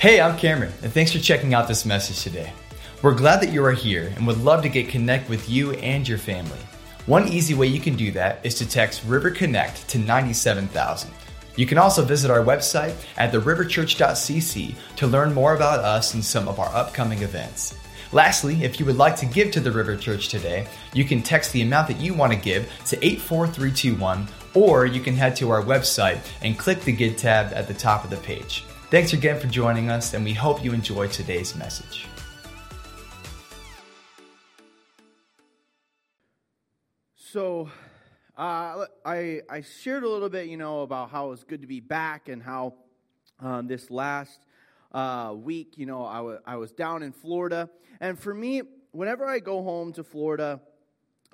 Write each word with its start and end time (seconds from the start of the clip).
Hey, 0.00 0.20
I'm 0.20 0.38
Cameron, 0.38 0.72
and 0.84 0.92
thanks 0.92 1.10
for 1.10 1.18
checking 1.18 1.54
out 1.54 1.66
this 1.66 1.84
message 1.84 2.22
today. 2.22 2.52
We're 3.02 3.16
glad 3.16 3.40
that 3.40 3.52
you 3.52 3.64
are 3.64 3.72
here 3.72 4.12
and 4.14 4.28
would 4.28 4.38
love 4.38 4.62
to 4.62 4.68
get 4.68 4.88
connect 4.88 5.28
with 5.28 5.50
you 5.50 5.72
and 5.72 6.06
your 6.06 6.18
family. 6.18 6.60
One 7.06 7.26
easy 7.26 7.54
way 7.54 7.66
you 7.66 7.80
can 7.80 7.96
do 7.96 8.12
that 8.12 8.38
is 8.44 8.54
to 8.58 8.68
text 8.68 9.02
River 9.04 9.32
Connect 9.32 9.88
to 9.88 9.98
97000. 9.98 11.10
You 11.56 11.66
can 11.66 11.78
also 11.78 12.04
visit 12.04 12.30
our 12.30 12.44
website 12.44 12.94
at 13.16 13.32
theriverchurch.cc 13.32 14.76
to 14.94 15.06
learn 15.08 15.34
more 15.34 15.56
about 15.56 15.80
us 15.80 16.14
and 16.14 16.24
some 16.24 16.46
of 16.46 16.60
our 16.60 16.72
upcoming 16.72 17.22
events. 17.22 17.74
Lastly, 18.12 18.62
if 18.62 18.78
you 18.78 18.86
would 18.86 18.98
like 18.98 19.16
to 19.16 19.26
give 19.26 19.50
to 19.50 19.60
the 19.60 19.72
River 19.72 19.96
Church 19.96 20.28
today, 20.28 20.68
you 20.94 21.04
can 21.04 21.24
text 21.24 21.52
the 21.52 21.62
amount 21.62 21.88
that 21.88 22.00
you 22.00 22.14
want 22.14 22.32
to 22.32 22.38
give 22.38 22.70
to 22.86 23.04
84321 23.04 24.28
or 24.54 24.86
you 24.86 25.00
can 25.00 25.16
head 25.16 25.34
to 25.34 25.50
our 25.50 25.64
website 25.64 26.20
and 26.40 26.56
click 26.56 26.82
the 26.82 26.92
Give 26.92 27.16
tab 27.16 27.52
at 27.52 27.66
the 27.66 27.74
top 27.74 28.04
of 28.04 28.10
the 28.10 28.16
page. 28.18 28.64
Thanks 28.90 29.12
again 29.12 29.38
for 29.38 29.48
joining 29.48 29.90
us, 29.90 30.14
and 30.14 30.24
we 30.24 30.32
hope 30.32 30.64
you 30.64 30.72
enjoy 30.72 31.08
today's 31.08 31.54
message. 31.54 32.06
So, 37.14 37.68
uh, 38.38 38.86
I 39.04 39.42
I 39.50 39.60
shared 39.60 40.04
a 40.04 40.08
little 40.08 40.30
bit, 40.30 40.46
you 40.46 40.56
know, 40.56 40.80
about 40.80 41.10
how 41.10 41.26
it 41.26 41.30
was 41.30 41.44
good 41.44 41.60
to 41.60 41.66
be 41.66 41.80
back 41.80 42.30
and 42.30 42.42
how 42.42 42.76
um, 43.40 43.66
this 43.66 43.90
last 43.90 44.40
uh, 44.92 45.34
week, 45.36 45.76
you 45.76 45.84
know, 45.84 46.06
I, 46.06 46.16
w- 46.16 46.38
I 46.46 46.56
was 46.56 46.72
down 46.72 47.02
in 47.02 47.12
Florida, 47.12 47.68
and 48.00 48.18
for 48.18 48.32
me, 48.32 48.62
whenever 48.92 49.26
I 49.26 49.40
go 49.40 49.62
home 49.62 49.92
to 49.92 50.02
Florida, 50.02 50.62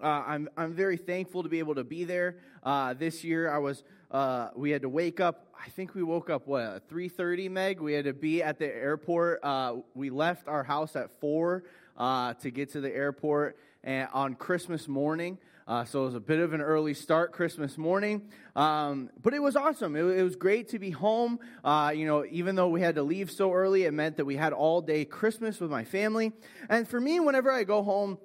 uh, 0.03 0.25
I'm 0.27 0.49
I'm 0.57 0.73
very 0.73 0.97
thankful 0.97 1.45
to 1.45 1.49
be 1.49 1.61
able 1.61 1.77
to 1.77 1.85
be 1.85 2.03
there. 2.03 2.39
Uh, 2.65 2.95
this 2.95 3.23
year, 3.23 3.49
I 3.49 3.59
was 3.59 3.85
uh, 4.15 4.51
we 4.55 4.71
had 4.71 4.83
to 4.83 4.89
wake 4.89 5.19
up. 5.19 5.49
I 5.61 5.69
think 5.71 5.97
we 5.97 6.05
woke 6.05 6.31
up 6.31 6.47
what 6.47 6.89
three 6.89 7.09
thirty, 7.09 7.49
Meg. 7.49 7.81
We 7.81 7.95
had 7.95 8.05
to 8.05 8.13
be 8.13 8.45
at 8.45 8.61
the 8.61 8.67
airport. 8.73 9.41
Uh, 9.43 9.79
we 9.93 10.09
left 10.09 10.47
our 10.47 10.63
house 10.63 10.95
at 10.95 11.11
four 11.21 11.65
uh, 11.97 12.35
to 12.35 12.53
get 12.53 12.71
to 12.73 12.81
the 12.81 12.95
airport 12.95 13.59
and 13.83 14.09
on 14.13 14.37
Christmas 14.37 14.87
morning. 14.87 15.37
Uh, 15.67 15.85
so 15.85 16.03
it 16.03 16.05
was 16.05 16.15
a 16.15 16.21
bit 16.21 16.39
of 16.39 16.53
an 16.53 16.61
early 16.61 16.95
start 16.95 17.33
Christmas 17.33 17.77
morning, 17.77 18.23
um, 18.55 19.11
but 19.21 19.35
it 19.35 19.43
was 19.43 19.57
awesome. 19.57 19.97
It, 19.97 20.05
it, 20.05 20.23
was 20.23 20.37
great 20.37 20.69
to 20.69 20.79
be 20.79 20.91
home. 20.91 21.41
Uh, 21.65 21.91
you 21.93 22.07
know, 22.07 22.25
even 22.31 22.55
though 22.55 22.69
we 22.69 22.83
had 22.83 22.95
to 22.97 23.03
leave 23.03 23.33
so 23.33 23.53
early, 23.53 23.83
it 23.85 23.93
meant 23.93 24.19
that 24.19 24.27
we 24.27 24.37
had 24.37 24.53
all 24.53 24.81
day 24.81 25.05
Christmas 25.05 25.59
with 25.59 25.71
my 25.71 25.83
family. 25.83 26.33
And 26.69 26.87
for 26.87 27.01
me, 27.01 27.19
whenever 27.19 27.51
I 27.51 27.65
go 27.65 27.83
home, 27.83 28.19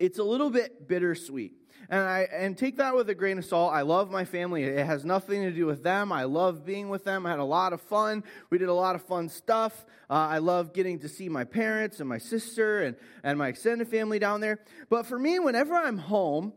it's 0.00 0.18
a 0.18 0.24
little 0.24 0.50
bit 0.50 0.88
bittersweet. 0.88 1.59
And 1.90 2.00
I 2.00 2.28
and 2.32 2.56
take 2.56 2.76
that 2.76 2.94
with 2.94 3.10
a 3.10 3.16
grain 3.16 3.36
of 3.36 3.44
salt. 3.44 3.74
I 3.74 3.82
love 3.82 4.12
my 4.12 4.24
family. 4.24 4.62
It 4.62 4.86
has 4.86 5.04
nothing 5.04 5.42
to 5.42 5.50
do 5.50 5.66
with 5.66 5.82
them. 5.82 6.12
I 6.12 6.22
love 6.22 6.64
being 6.64 6.88
with 6.88 7.02
them. 7.02 7.26
I 7.26 7.30
had 7.30 7.40
a 7.40 7.44
lot 7.44 7.72
of 7.72 7.80
fun. 7.80 8.22
We 8.48 8.58
did 8.58 8.68
a 8.68 8.74
lot 8.74 8.94
of 8.94 9.02
fun 9.02 9.28
stuff. 9.28 9.84
Uh, 10.08 10.12
I 10.12 10.38
love 10.38 10.72
getting 10.72 11.00
to 11.00 11.08
see 11.08 11.28
my 11.28 11.42
parents 11.42 11.98
and 11.98 12.08
my 12.08 12.18
sister 12.18 12.82
and, 12.82 12.96
and 13.24 13.36
my 13.36 13.48
extended 13.48 13.88
family 13.88 14.20
down 14.20 14.40
there. 14.40 14.60
But 14.88 15.04
for 15.04 15.18
me, 15.18 15.40
whenever 15.40 15.74
I'm 15.74 15.98
home, 15.98 16.52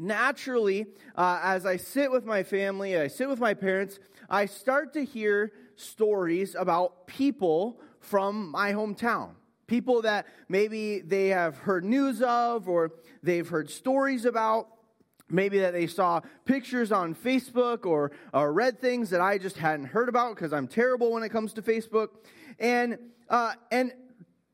naturally, 0.00 0.86
uh, 1.14 1.40
as 1.44 1.64
I 1.64 1.76
sit 1.76 2.10
with 2.10 2.24
my 2.24 2.42
family, 2.42 2.98
I 2.98 3.06
sit 3.06 3.28
with 3.28 3.38
my 3.38 3.54
parents, 3.54 4.00
I 4.28 4.46
start 4.46 4.92
to 4.94 5.04
hear 5.04 5.52
stories 5.76 6.56
about 6.56 7.06
people 7.06 7.80
from 8.00 8.50
my 8.50 8.72
hometown. 8.72 9.30
People 9.66 10.02
that 10.02 10.26
maybe 10.48 11.00
they 11.00 11.28
have 11.28 11.58
heard 11.58 11.84
news 11.84 12.22
of 12.22 12.68
or 12.68 12.92
they've 13.22 13.48
heard 13.48 13.70
stories 13.70 14.24
about. 14.24 14.68
Maybe 15.28 15.58
that 15.58 15.72
they 15.72 15.88
saw 15.88 16.20
pictures 16.44 16.92
on 16.92 17.14
Facebook 17.14 17.84
or, 17.84 18.12
or 18.32 18.52
read 18.52 18.80
things 18.80 19.10
that 19.10 19.20
I 19.20 19.38
just 19.38 19.56
hadn't 19.56 19.86
heard 19.86 20.08
about 20.08 20.36
because 20.36 20.52
I'm 20.52 20.68
terrible 20.68 21.12
when 21.12 21.24
it 21.24 21.30
comes 21.30 21.52
to 21.54 21.62
Facebook. 21.62 22.10
And, 22.60 22.98
uh, 23.28 23.54
and 23.72 23.92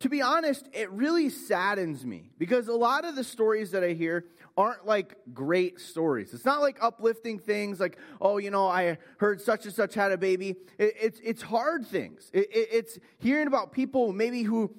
to 0.00 0.08
be 0.08 0.22
honest, 0.22 0.68
it 0.72 0.90
really 0.90 1.28
saddens 1.28 2.06
me 2.06 2.30
because 2.38 2.68
a 2.68 2.74
lot 2.74 3.04
of 3.04 3.16
the 3.16 3.24
stories 3.24 3.70
that 3.72 3.84
I 3.84 3.92
hear 3.92 4.24
aren't 4.56 4.86
like 4.86 5.16
great 5.32 5.80
stories. 5.80 6.34
It's 6.34 6.44
not 6.44 6.60
like 6.60 6.78
uplifting 6.82 7.38
things 7.38 7.78
like, 7.78 7.98
oh, 8.20 8.38
you 8.38 8.50
know, 8.50 8.66
I 8.66 8.98
heard 9.18 9.40
such 9.40 9.64
and 9.64 9.74
such 9.74 9.94
had 9.94 10.12
a 10.12 10.18
baby. 10.18 10.56
It, 10.78 10.94
it's, 11.00 11.20
it's 11.22 11.42
hard 11.42 11.86
things. 11.86 12.30
It, 12.32 12.48
it, 12.50 12.68
it's 12.72 12.98
hearing 13.18 13.46
about 13.46 13.72
people 13.72 14.12
maybe 14.12 14.42
who 14.42 14.74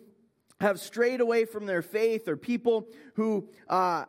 have 0.60 0.80
strayed 0.80 1.22
away 1.22 1.46
from 1.46 1.66
their 1.66 1.82
faith 1.82 2.28
or 2.28 2.38
people 2.38 2.88
who 3.16 3.48
uh, 3.70 4.06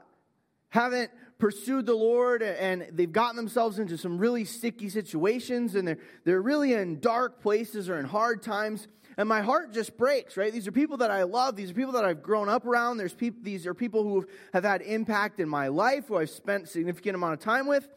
haven't 0.68 1.10
pursued 1.38 1.86
the 1.86 1.94
Lord 1.94 2.42
and 2.42 2.86
they've 2.92 3.12
gotten 3.12 3.36
themselves 3.36 3.78
into 3.78 3.98
some 3.98 4.18
really 4.18 4.44
sticky 4.44 4.88
situations 4.88 5.74
and 5.74 5.86
they're, 5.86 5.98
they're 6.24 6.42
really 6.42 6.72
in 6.72 7.00
dark 7.00 7.40
places 7.40 7.88
or 7.88 7.98
in 7.98 8.04
hard 8.04 8.42
times 8.42 8.88
and 9.16 9.28
my 9.28 9.42
heart 9.42 9.72
just 9.72 9.96
breaks, 9.96 10.36
right? 10.36 10.52
These 10.52 10.66
are 10.66 10.72
people 10.72 10.96
that 10.98 11.10
I 11.10 11.22
love. 11.22 11.56
These 11.56 11.70
are 11.70 11.74
people 11.74 11.92
that 11.92 12.04
I've 12.04 12.22
grown 12.22 12.48
up 12.48 12.66
around. 12.66 12.96
There's 12.96 13.14
peop- 13.14 13.44
these 13.44 13.66
are 13.66 13.74
people 13.74 14.02
who 14.02 14.26
have 14.52 14.64
had 14.64 14.82
impact 14.82 15.40
in 15.40 15.48
my 15.48 15.68
life, 15.68 16.08
who 16.08 16.16
I've 16.16 16.30
spent 16.30 16.68
significant 16.68 17.14
amount 17.14 17.34
of 17.34 17.40
time 17.40 17.66
with. 17.66 17.88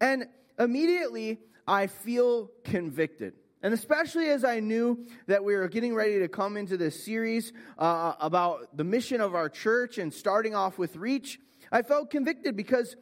And 0.00 0.26
immediately, 0.58 1.38
I 1.66 1.86
feel 1.86 2.50
convicted. 2.64 3.34
And 3.64 3.72
especially 3.72 4.28
as 4.28 4.44
I 4.44 4.60
knew 4.60 5.06
that 5.26 5.42
we 5.42 5.56
were 5.56 5.68
getting 5.68 5.94
ready 5.94 6.18
to 6.18 6.28
come 6.28 6.58
into 6.58 6.76
this 6.76 7.02
series 7.02 7.54
uh, 7.78 8.12
about 8.20 8.76
the 8.76 8.84
mission 8.84 9.22
of 9.22 9.34
our 9.34 9.48
church 9.48 9.96
and 9.96 10.12
starting 10.12 10.54
off 10.54 10.76
with 10.76 10.96
Reach, 10.96 11.40
I 11.72 11.80
felt 11.80 12.10
convicted 12.10 12.56
because 12.56 12.94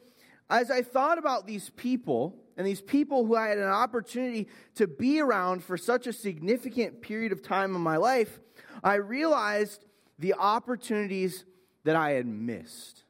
as 0.49 0.71
I 0.71 0.81
thought 0.81 1.17
about 1.17 1.45
these 1.45 1.69
people, 1.71 2.39
and 2.55 2.65
these 2.65 2.81
people 2.81 3.25
who 3.25 3.35
I 3.35 3.49
had 3.49 3.57
an 3.57 3.65
opportunity 3.65 4.47
to 4.75 4.87
be 4.87 5.19
around 5.19 5.63
for 5.65 5.75
such 5.75 6.07
a 6.07 6.13
significant 6.13 7.01
period 7.01 7.33
of 7.33 7.41
time 7.41 7.75
in 7.75 7.81
my 7.81 7.97
life, 7.97 8.39
I 8.83 8.95
realized 8.95 9.83
the 10.17 10.35
opportunities 10.35 11.43
that 11.83 11.97
I 11.97 12.11
had 12.11 12.25
missed. 12.25 13.03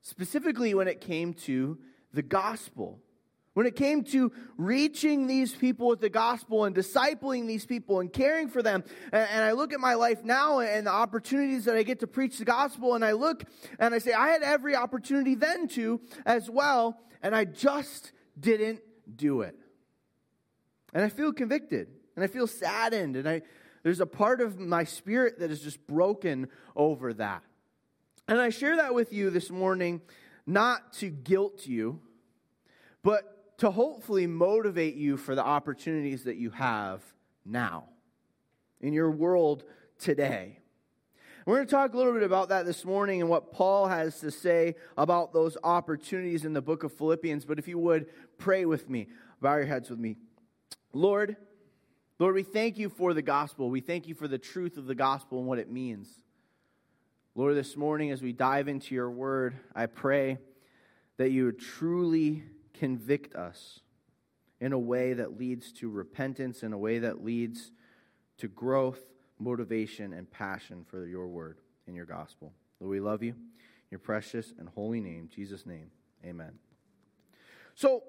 Specifically, 0.00 0.72
when 0.72 0.88
it 0.88 1.02
came 1.02 1.34
to 1.34 1.78
the 2.14 2.22
gospel. 2.22 3.00
When 3.56 3.64
it 3.64 3.74
came 3.74 4.04
to 4.04 4.32
reaching 4.58 5.26
these 5.26 5.54
people 5.54 5.88
with 5.88 6.02
the 6.02 6.10
gospel 6.10 6.66
and 6.66 6.76
discipling 6.76 7.46
these 7.46 7.64
people 7.64 8.00
and 8.00 8.12
caring 8.12 8.48
for 8.48 8.60
them. 8.62 8.84
And, 9.12 9.42
I 9.42 9.52
look 9.52 9.72
at 9.72 9.80
my 9.80 9.94
life 9.94 10.22
now 10.22 10.58
and 10.58 10.86
the 10.86 10.90
opportunities 10.90 11.64
that 11.64 11.74
I 11.74 11.82
get 11.82 12.00
to 12.00 12.06
preach 12.06 12.36
the 12.36 12.44
gospel, 12.44 12.94
and 12.94 13.02
I 13.02 13.12
look 13.12 13.44
and 13.78 13.94
I 13.94 13.98
say, 13.98 14.12
I 14.12 14.28
had 14.28 14.42
every 14.42 14.76
opportunity 14.76 15.36
then 15.36 15.68
to 15.68 16.02
as 16.26 16.50
well, 16.50 17.00
and 17.22 17.34
I 17.34 17.46
just 17.46 18.12
didn't 18.38 18.80
do 19.16 19.40
it. 19.40 19.56
And 20.92 21.02
I 21.02 21.08
feel 21.08 21.32
convicted 21.32 21.88
and 22.14 22.22
I 22.22 22.26
feel 22.26 22.46
saddened 22.46 23.16
and 23.16 23.26
I 23.26 23.40
there's 23.84 24.00
a 24.00 24.06
part 24.06 24.42
of 24.42 24.58
my 24.58 24.84
spirit 24.84 25.38
that 25.38 25.50
is 25.50 25.62
just 25.62 25.86
broken 25.86 26.48
over 26.74 27.14
that. 27.14 27.42
And 28.28 28.38
I 28.38 28.50
share 28.50 28.76
that 28.76 28.92
with 28.92 29.14
you 29.14 29.30
this 29.30 29.48
morning 29.48 30.02
not 30.46 30.92
to 30.94 31.08
guilt 31.08 31.66
you, 31.66 32.00
but 33.02 33.35
to 33.58 33.70
hopefully 33.70 34.26
motivate 34.26 34.96
you 34.96 35.16
for 35.16 35.34
the 35.34 35.44
opportunities 35.44 36.24
that 36.24 36.36
you 36.36 36.50
have 36.50 37.02
now 37.44 37.84
in 38.80 38.92
your 38.92 39.10
world 39.10 39.64
today. 39.98 40.58
We're 41.46 41.56
going 41.56 41.66
to 41.68 41.70
talk 41.70 41.94
a 41.94 41.96
little 41.96 42.12
bit 42.12 42.24
about 42.24 42.48
that 42.48 42.66
this 42.66 42.84
morning 42.84 43.20
and 43.20 43.30
what 43.30 43.52
Paul 43.52 43.86
has 43.86 44.18
to 44.20 44.32
say 44.32 44.74
about 44.96 45.32
those 45.32 45.56
opportunities 45.62 46.44
in 46.44 46.52
the 46.52 46.60
book 46.60 46.82
of 46.82 46.92
Philippians. 46.92 47.44
But 47.44 47.60
if 47.60 47.68
you 47.68 47.78
would, 47.78 48.06
pray 48.36 48.64
with 48.64 48.90
me. 48.90 49.08
Bow 49.40 49.56
your 49.56 49.66
heads 49.66 49.88
with 49.88 50.00
me. 50.00 50.16
Lord, 50.92 51.36
Lord, 52.18 52.34
we 52.34 52.42
thank 52.42 52.78
you 52.78 52.88
for 52.88 53.14
the 53.14 53.22
gospel. 53.22 53.70
We 53.70 53.80
thank 53.80 54.08
you 54.08 54.14
for 54.14 54.26
the 54.26 54.38
truth 54.38 54.76
of 54.76 54.86
the 54.86 54.94
gospel 54.94 55.38
and 55.38 55.46
what 55.46 55.60
it 55.60 55.70
means. 55.70 56.08
Lord, 57.36 57.54
this 57.54 57.76
morning 57.76 58.10
as 58.10 58.22
we 58.22 58.32
dive 58.32 58.66
into 58.66 58.94
your 58.94 59.10
word, 59.10 59.54
I 59.74 59.86
pray 59.86 60.38
that 61.18 61.30
you 61.30 61.44
would 61.44 61.60
truly 61.60 62.42
convict 62.78 63.34
us 63.34 63.80
in 64.60 64.72
a 64.72 64.78
way 64.78 65.12
that 65.12 65.38
leads 65.38 65.72
to 65.72 65.90
repentance, 65.90 66.62
in 66.62 66.72
a 66.72 66.78
way 66.78 66.98
that 67.00 67.24
leads 67.24 67.72
to 68.38 68.48
growth 68.48 69.00
motivation, 69.38 70.12
and 70.12 70.30
passion 70.30 70.84
for 70.88 71.06
your 71.06 71.28
word 71.28 71.58
and 71.86 71.96
your 71.96 72.06
gospel. 72.06 72.52
Lord, 72.80 72.90
we 72.90 73.00
love 73.00 73.22
you. 73.22 73.34
Your 73.90 73.98
precious 73.98 74.52
and 74.58 74.68
holy 74.68 75.00
name, 75.00 75.28
Jesus' 75.34 75.66
name. 75.66 75.90
Amen. 76.24 76.52
So, 77.74 78.02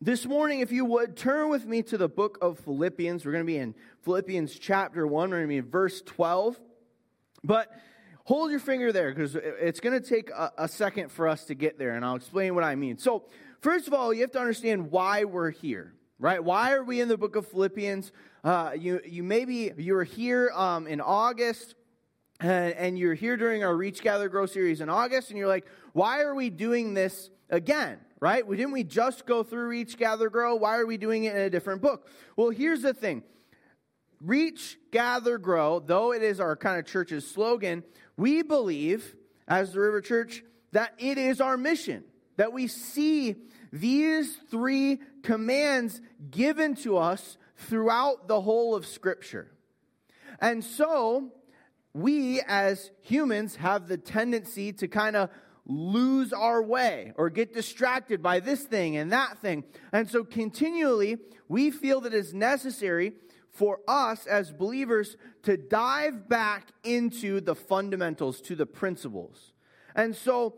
this 0.00 0.26
morning, 0.26 0.60
if 0.60 0.70
you 0.70 0.84
would, 0.84 1.16
turn 1.16 1.48
with 1.48 1.66
me 1.66 1.82
to 1.84 1.98
the 1.98 2.08
book 2.08 2.38
of 2.40 2.58
Philippians. 2.60 3.24
We're 3.24 3.32
going 3.32 3.44
to 3.44 3.46
be 3.46 3.58
in 3.58 3.74
Philippians 4.02 4.56
chapter 4.56 5.06
1. 5.06 5.30
We're 5.30 5.36
going 5.36 5.48
to 5.48 5.48
be 5.48 5.56
in 5.58 5.70
verse 5.70 6.02
12. 6.02 6.58
But 7.42 7.68
hold 8.24 8.50
your 8.50 8.60
finger 8.60 8.92
there 8.92 9.12
because 9.12 9.34
it's 9.34 9.80
going 9.80 10.00
to 10.00 10.08
take 10.08 10.30
a, 10.30 10.52
a, 10.56 10.68
second 10.68 11.10
for 11.10 11.26
us 11.26 11.44
to 11.46 11.54
get 11.54 11.78
there, 11.78 11.94
and 11.94 12.04
I'll 12.04 12.14
explain 12.14 12.54
what 12.54 12.62
I 12.62 12.76
mean. 12.76 12.98
So, 12.98 13.24
first 13.60 13.86
of 13.86 13.94
all, 13.94 14.12
you 14.12 14.22
have 14.22 14.32
to 14.32 14.40
understand 14.40 14.90
why 14.90 15.24
we're 15.24 15.50
here, 15.50 15.94
right? 16.18 16.42
Why 16.42 16.72
are 16.72 16.84
we 16.84 17.00
in 17.00 17.08
the 17.08 17.16
book 17.16 17.36
of 17.36 17.46
Philippians? 17.46 18.12
Uh, 18.44 18.72
you, 18.78 19.00
you 19.04 19.22
maybe 19.22 19.72
you 19.76 19.94
were 19.94 20.04
here 20.04 20.50
um, 20.54 20.86
in 20.86 21.00
August 21.00 21.74
and, 22.40 22.74
and 22.74 22.98
you're 22.98 23.14
here 23.14 23.36
during 23.36 23.64
our 23.64 23.76
Reach, 23.76 24.02
Gather, 24.02 24.28
Grow 24.28 24.46
series 24.46 24.80
in 24.80 24.88
August, 24.88 25.30
and 25.30 25.38
you're 25.38 25.48
like, 25.48 25.66
why 25.92 26.20
are 26.20 26.34
we 26.34 26.50
doing 26.50 26.94
this 26.94 27.30
again? 27.50 27.98
Right? 28.20 28.46
We, 28.46 28.56
didn't 28.56 28.72
we 28.72 28.84
just 28.84 29.26
go 29.26 29.42
through 29.42 29.68
Reach, 29.68 29.96
Gather, 29.96 30.30
Grow? 30.30 30.56
Why 30.56 30.76
are 30.76 30.86
we 30.86 30.96
doing 30.96 31.24
it 31.24 31.34
in 31.34 31.42
a 31.42 31.50
different 31.50 31.82
book? 31.82 32.08
Well, 32.36 32.50
here's 32.50 32.82
the 32.82 32.94
thing 32.94 33.22
reach, 34.20 34.78
gather, 34.90 35.38
grow, 35.38 35.80
though 35.80 36.12
it 36.12 36.22
is 36.22 36.40
our 36.40 36.56
kind 36.56 36.78
of 36.78 36.86
church's 36.86 37.28
slogan, 37.28 37.84
we 38.16 38.42
believe, 38.42 39.14
as 39.46 39.72
the 39.72 39.80
River 39.80 40.00
Church, 40.00 40.42
that 40.72 40.94
it 40.98 41.18
is 41.18 41.40
our 41.40 41.56
mission, 41.56 42.04
that 42.38 42.52
we 42.52 42.68
see 42.68 43.34
these 43.70 44.34
three 44.50 45.00
commands 45.22 46.00
given 46.30 46.74
to 46.76 46.96
us 46.96 47.36
throughout 47.56 48.28
the 48.28 48.40
whole 48.40 48.74
of 48.74 48.86
Scripture. 48.86 49.50
And 50.40 50.64
so, 50.64 51.32
we 51.92 52.40
as 52.46 52.90
humans 53.02 53.56
have 53.56 53.88
the 53.88 53.96
tendency 53.98 54.72
to 54.74 54.86
kind 54.86 55.16
of 55.16 55.30
lose 55.66 56.32
our 56.32 56.62
way 56.62 57.12
or 57.16 57.28
get 57.28 57.52
distracted 57.52 58.22
by 58.22 58.40
this 58.40 58.62
thing 58.62 58.96
and 58.96 59.12
that 59.12 59.38
thing. 59.38 59.64
And 59.92 60.08
so, 60.08 60.22
continually, 60.22 61.18
we 61.48 61.72
feel 61.72 62.00
that 62.02 62.14
it's 62.14 62.32
necessary 62.32 63.14
for 63.50 63.80
us 63.88 64.26
as 64.26 64.52
believers 64.52 65.16
to 65.42 65.56
dive 65.56 66.28
back 66.28 66.68
into 66.84 67.40
the 67.40 67.56
fundamentals, 67.56 68.40
to 68.42 68.54
the 68.54 68.66
principles. 68.66 69.52
And 69.96 70.14
so, 70.14 70.54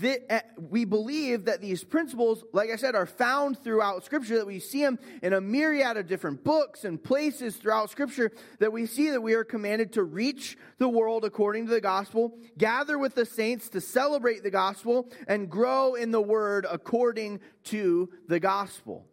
Eh, 0.00 0.40
we 0.70 0.84
believe 0.84 1.46
that 1.46 1.60
these 1.60 1.82
principles, 1.82 2.44
like 2.52 2.70
I 2.70 2.76
said, 2.76 2.94
are 2.94 3.06
found 3.06 3.58
throughout 3.58 4.04
Scripture, 4.04 4.36
that 4.36 4.46
we 4.46 4.60
see 4.60 4.82
them 4.82 4.98
in 5.22 5.32
a 5.32 5.40
myriad 5.40 5.96
of 5.96 6.06
different 6.06 6.44
books 6.44 6.84
and 6.84 7.02
places 7.02 7.56
throughout 7.56 7.90
Scripture, 7.90 8.30
that 8.60 8.72
we 8.72 8.86
see 8.86 9.10
that 9.10 9.20
we 9.20 9.34
are 9.34 9.42
commanded 9.42 9.92
to 9.94 10.04
reach 10.04 10.56
the 10.78 10.88
world 10.88 11.24
according 11.24 11.66
to 11.66 11.72
the 11.72 11.80
gospel, 11.80 12.38
gather 12.56 12.96
with 12.96 13.16
the 13.16 13.26
saints 13.26 13.68
to 13.70 13.80
celebrate 13.80 14.44
the 14.44 14.50
gospel, 14.50 15.10
and 15.26 15.50
grow 15.50 15.94
in 15.94 16.12
the 16.12 16.22
word 16.22 16.64
according 16.70 17.40
to 17.64 18.08
the 18.28 18.38
gospel. 18.38 19.04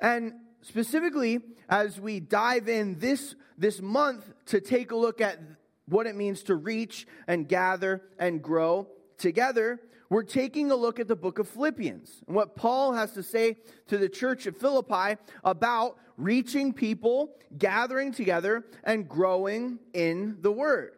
And 0.00 0.32
specifically, 0.62 1.40
as 1.68 2.00
we 2.00 2.20
dive 2.20 2.70
in 2.70 2.98
this, 2.98 3.34
this 3.58 3.82
month 3.82 4.32
to 4.46 4.62
take 4.62 4.92
a 4.92 4.96
look 4.96 5.20
at 5.20 5.38
what 5.86 6.06
it 6.06 6.16
means 6.16 6.42
to 6.44 6.54
reach 6.54 7.06
and 7.26 7.46
gather 7.46 8.02
and 8.18 8.42
grow, 8.42 8.88
together, 9.18 9.80
we're 10.10 10.22
taking 10.22 10.70
a 10.70 10.76
look 10.76 11.00
at 11.00 11.08
the 11.08 11.16
book 11.16 11.38
of 11.38 11.48
Philippians 11.48 12.22
and 12.26 12.36
what 12.36 12.54
Paul 12.54 12.92
has 12.92 13.12
to 13.12 13.22
say 13.22 13.56
to 13.88 13.98
the 13.98 14.08
church 14.08 14.46
at 14.46 14.56
Philippi 14.56 15.20
about 15.42 15.96
reaching 16.16 16.72
people, 16.72 17.34
gathering 17.58 18.12
together, 18.12 18.64
and 18.84 19.08
growing 19.08 19.78
in 19.92 20.36
the 20.40 20.52
word. 20.52 20.92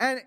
And 0.00 0.20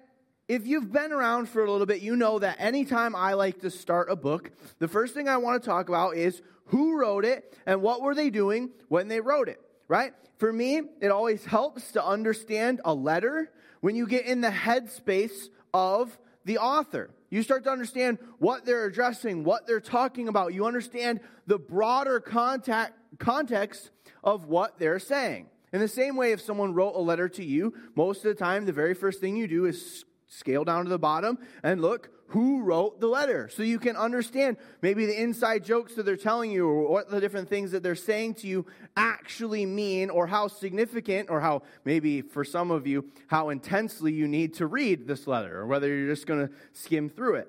if 0.48 0.68
you've 0.68 0.92
been 0.92 1.12
around 1.12 1.48
for 1.48 1.64
a 1.64 1.72
little 1.72 1.86
bit, 1.86 2.02
you 2.02 2.16
know 2.16 2.40
that 2.40 2.58
anytime 2.60 3.16
I 3.16 3.34
like 3.34 3.62
to 3.62 3.70
start 3.70 4.10
a 4.10 4.16
book, 4.16 4.52
the 4.80 4.88
first 4.88 5.14
thing 5.14 5.30
I 5.30 5.38
want 5.38 5.62
to 5.62 5.68
talk 5.68 5.90
about 5.90 6.16
is 6.16 6.42
who 6.66 7.00
wrote 7.00 7.26
it 7.26 7.58
and 7.66 7.82
what 7.82 8.02
were 8.02 8.16
they 8.16 8.30
doing 8.30 8.70
when 8.90 9.08
they 9.08 9.22
wrote 9.22 9.48
it, 9.48 9.60
right? 9.88 10.14
For 10.38 10.52
me, 10.52 10.82
it 11.02 11.10
always 11.10 11.46
helps 11.46 11.92
to 11.94 12.04
understand 12.06 12.82
a 12.86 12.94
letter 12.94 13.52
when 13.82 13.96
you 13.96 14.08
get 14.08 14.26
in 14.26 14.42
the 14.42 14.50
headspace 14.50 15.50
of 15.74 16.18
the 16.46 16.58
author. 16.58 17.12
You 17.30 17.44
start 17.44 17.64
to 17.66 17.70
understand 17.70 18.18
what 18.40 18.66
they're 18.66 18.86
addressing, 18.86 19.44
what 19.44 19.68
they're 19.68 19.80
talking 19.80 20.28
about. 20.28 20.54
You 20.54 20.66
understand 20.66 21.20
the 21.48 21.60
broader 21.60 22.20
contact, 22.20 22.94
context 23.20 23.92
of 24.24 24.46
what 24.46 24.80
they're 24.80 25.00
saying. 25.00 25.48
In 25.72 25.80
the 25.80 25.88
same 25.88 26.16
way, 26.16 26.32
if 26.32 26.42
someone 26.42 26.74
wrote 26.74 26.96
a 26.96 27.02
letter 27.02 27.30
to 27.30 27.44
you, 27.44 27.74
most 27.96 28.26
of 28.26 28.36
the 28.36 28.36
time, 28.36 28.66
the 28.66 28.74
very 28.74 28.96
first 28.96 29.22
thing 29.22 29.36
you 29.36 29.48
do 29.48 29.66
is 29.66 30.06
scale 30.28 30.64
down 30.64 30.86
to 30.86 30.90
the 30.90 31.00
bottom 31.00 31.38
and 31.64 31.82
look 31.82 32.10
who 32.30 32.62
wrote 32.62 33.00
the 33.00 33.08
letter. 33.08 33.50
So 33.50 33.64
you 33.64 33.80
can 33.80 33.96
understand 33.96 34.58
maybe 34.82 35.06
the 35.06 35.20
inside 35.20 35.64
jokes 35.64 35.96
that 35.96 36.06
they're 36.06 36.16
telling 36.16 36.52
you 36.52 36.68
or 36.68 36.90
what 36.90 37.10
the 37.10 37.20
different 37.20 37.50
things 37.50 37.72
that 37.72 37.84
they're 37.84 37.96
saying 37.96 38.36
to 38.36 38.48
you 38.48 38.66
actually 38.96 39.66
mean 39.66 40.10
or 40.10 40.28
how 40.28 40.48
significant 40.48 41.30
or 41.30 41.42
how 41.42 41.64
maybe 41.86 42.22
for 42.22 42.44
some 42.44 42.72
of 42.72 42.86
you 42.86 43.06
how 43.28 43.50
intensely 43.50 44.14
you 44.14 44.28
need 44.28 44.54
to 44.56 44.68
read 44.68 45.08
this 45.08 45.28
letter 45.28 45.60
or 45.60 45.66
whether 45.66 45.88
you're 45.88 46.14
just 46.14 46.28
going 46.28 46.48
to 46.48 46.54
skim 46.74 47.10
through 47.10 47.36
it. 47.36 47.48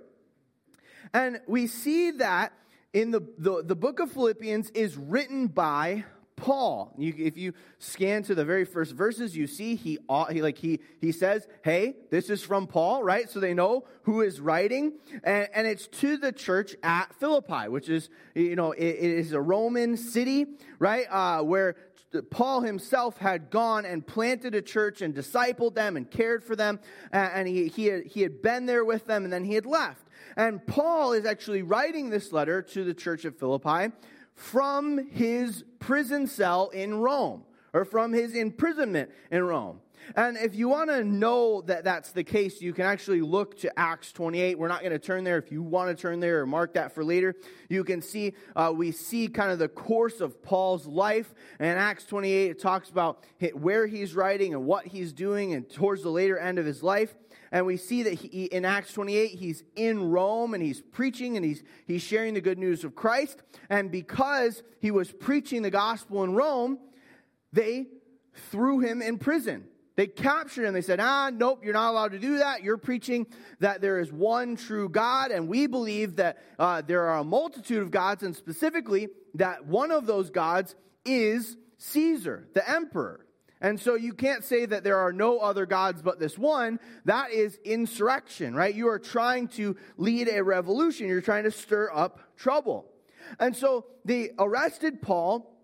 And 1.12 1.40
we 1.46 1.66
see 1.66 2.12
that 2.12 2.52
in 2.92 3.10
the, 3.10 3.20
the, 3.38 3.62
the 3.62 3.76
book 3.76 4.00
of 4.00 4.10
philippians 4.12 4.70
is 4.70 4.96
written 4.96 5.46
by 5.46 6.04
Paul. 6.40 6.94
You, 6.96 7.14
if 7.16 7.36
you 7.36 7.52
scan 7.78 8.22
to 8.24 8.34
the 8.34 8.44
very 8.44 8.64
first 8.64 8.92
verses, 8.92 9.36
you 9.36 9.46
see 9.46 9.76
he, 9.76 9.98
he 10.30 10.42
like 10.42 10.58
he 10.58 10.80
he 11.00 11.12
says, 11.12 11.46
"Hey, 11.62 11.96
this 12.10 12.30
is 12.30 12.42
from 12.42 12.66
Paul," 12.66 13.02
right? 13.04 13.28
So 13.28 13.38
they 13.38 13.54
know 13.54 13.84
who 14.02 14.22
is 14.22 14.40
writing, 14.40 14.94
and, 15.22 15.48
and 15.54 15.66
it's 15.66 15.86
to 15.86 16.16
the 16.16 16.32
church 16.32 16.74
at 16.82 17.14
Philippi, 17.20 17.68
which 17.68 17.88
is 17.88 18.08
you 18.34 18.56
know 18.56 18.72
it, 18.72 18.84
it 18.84 19.18
is 19.18 19.32
a 19.32 19.40
Roman 19.40 19.96
city, 19.96 20.46
right? 20.78 21.06
Uh, 21.10 21.42
where 21.42 21.76
Paul 22.30 22.62
himself 22.62 23.18
had 23.18 23.50
gone 23.50 23.84
and 23.84 24.04
planted 24.04 24.54
a 24.54 24.62
church 24.62 25.02
and 25.02 25.14
discipled 25.14 25.74
them 25.74 25.96
and 25.96 26.10
cared 26.10 26.42
for 26.42 26.56
them, 26.56 26.80
and 27.12 27.46
he 27.46 27.68
he 27.68 27.86
had, 27.86 28.06
he 28.06 28.22
had 28.22 28.42
been 28.42 28.66
there 28.66 28.84
with 28.84 29.06
them, 29.06 29.24
and 29.24 29.32
then 29.32 29.44
he 29.44 29.54
had 29.54 29.66
left. 29.66 30.06
And 30.36 30.66
Paul 30.66 31.12
is 31.12 31.26
actually 31.26 31.62
writing 31.62 32.08
this 32.08 32.32
letter 32.32 32.62
to 32.62 32.84
the 32.84 32.94
church 32.94 33.24
of 33.24 33.36
Philippi 33.36 33.92
from 34.40 35.10
his 35.10 35.64
prison 35.80 36.26
cell 36.26 36.70
in 36.70 36.94
Rome 36.94 37.44
or 37.74 37.84
from 37.84 38.14
his 38.14 38.34
imprisonment 38.34 39.10
in 39.30 39.44
Rome. 39.44 39.80
And 40.16 40.38
if 40.38 40.54
you 40.54 40.66
want 40.66 40.88
to 40.88 41.04
know 41.04 41.60
that 41.66 41.84
that's 41.84 42.12
the 42.12 42.24
case, 42.24 42.62
you 42.62 42.72
can 42.72 42.86
actually 42.86 43.20
look 43.20 43.58
to 43.58 43.78
Acts 43.78 44.12
28. 44.12 44.58
We're 44.58 44.66
not 44.66 44.80
going 44.80 44.92
to 44.92 44.98
turn 44.98 45.24
there. 45.24 45.36
If 45.36 45.52
you 45.52 45.62
want 45.62 45.94
to 45.94 46.00
turn 46.00 46.20
there 46.20 46.40
or 46.40 46.46
mark 46.46 46.72
that 46.72 46.94
for 46.94 47.04
later, 47.04 47.34
you 47.68 47.84
can 47.84 48.00
see, 48.00 48.32
uh, 48.56 48.72
we 48.74 48.92
see 48.92 49.28
kind 49.28 49.52
of 49.52 49.58
the 49.58 49.68
course 49.68 50.22
of 50.22 50.42
Paul's 50.42 50.86
life. 50.86 51.34
And 51.58 51.78
Acts 51.78 52.06
28, 52.06 52.50
it 52.50 52.58
talks 52.58 52.88
about 52.88 53.22
where 53.52 53.86
he's 53.86 54.14
writing 54.14 54.54
and 54.54 54.64
what 54.64 54.86
he's 54.86 55.12
doing 55.12 55.52
and 55.52 55.68
towards 55.68 56.02
the 56.02 56.10
later 56.10 56.38
end 56.38 56.58
of 56.58 56.64
his 56.64 56.82
life 56.82 57.14
and 57.52 57.66
we 57.66 57.76
see 57.76 58.04
that 58.04 58.14
he, 58.14 58.44
in 58.44 58.64
Acts 58.64 58.92
28, 58.92 59.32
he's 59.32 59.64
in 59.74 60.10
Rome 60.10 60.54
and 60.54 60.62
he's 60.62 60.80
preaching 60.80 61.36
and 61.36 61.44
he's, 61.44 61.62
he's 61.86 62.02
sharing 62.02 62.34
the 62.34 62.40
good 62.40 62.58
news 62.58 62.84
of 62.84 62.94
Christ. 62.94 63.42
And 63.68 63.90
because 63.90 64.62
he 64.80 64.90
was 64.90 65.10
preaching 65.10 65.62
the 65.62 65.70
gospel 65.70 66.22
in 66.22 66.34
Rome, 66.34 66.78
they 67.52 67.88
threw 68.50 68.78
him 68.78 69.02
in 69.02 69.18
prison. 69.18 69.64
They 69.96 70.06
captured 70.06 70.64
him. 70.64 70.74
They 70.74 70.80
said, 70.80 71.00
ah, 71.00 71.30
nope, 71.30 71.60
you're 71.64 71.74
not 71.74 71.90
allowed 71.90 72.12
to 72.12 72.18
do 72.18 72.38
that. 72.38 72.62
You're 72.62 72.78
preaching 72.78 73.26
that 73.58 73.80
there 73.80 73.98
is 73.98 74.12
one 74.12 74.56
true 74.56 74.88
God, 74.88 75.30
and 75.30 75.48
we 75.48 75.66
believe 75.66 76.16
that 76.16 76.38
uh, 76.58 76.82
there 76.82 77.02
are 77.08 77.18
a 77.18 77.24
multitude 77.24 77.82
of 77.82 77.90
gods, 77.90 78.22
and 78.22 78.34
specifically 78.34 79.08
that 79.34 79.66
one 79.66 79.90
of 79.90 80.06
those 80.06 80.30
gods 80.30 80.74
is 81.04 81.56
Caesar, 81.78 82.48
the 82.54 82.66
emperor. 82.70 83.26
And 83.60 83.78
so 83.78 83.94
you 83.94 84.14
can't 84.14 84.42
say 84.42 84.64
that 84.64 84.84
there 84.84 84.96
are 84.96 85.12
no 85.12 85.38
other 85.38 85.66
gods 85.66 86.00
but 86.00 86.18
this 86.18 86.38
one. 86.38 86.80
That 87.04 87.30
is 87.30 87.58
insurrection, 87.64 88.54
right? 88.54 88.74
You 88.74 88.88
are 88.88 88.98
trying 88.98 89.48
to 89.48 89.76
lead 89.98 90.28
a 90.28 90.42
revolution. 90.42 91.08
You're 91.08 91.20
trying 91.20 91.44
to 91.44 91.50
stir 91.50 91.90
up 91.92 92.20
trouble. 92.36 92.86
And 93.38 93.54
so 93.54 93.86
they 94.04 94.30
arrested 94.38 95.02
Paul 95.02 95.54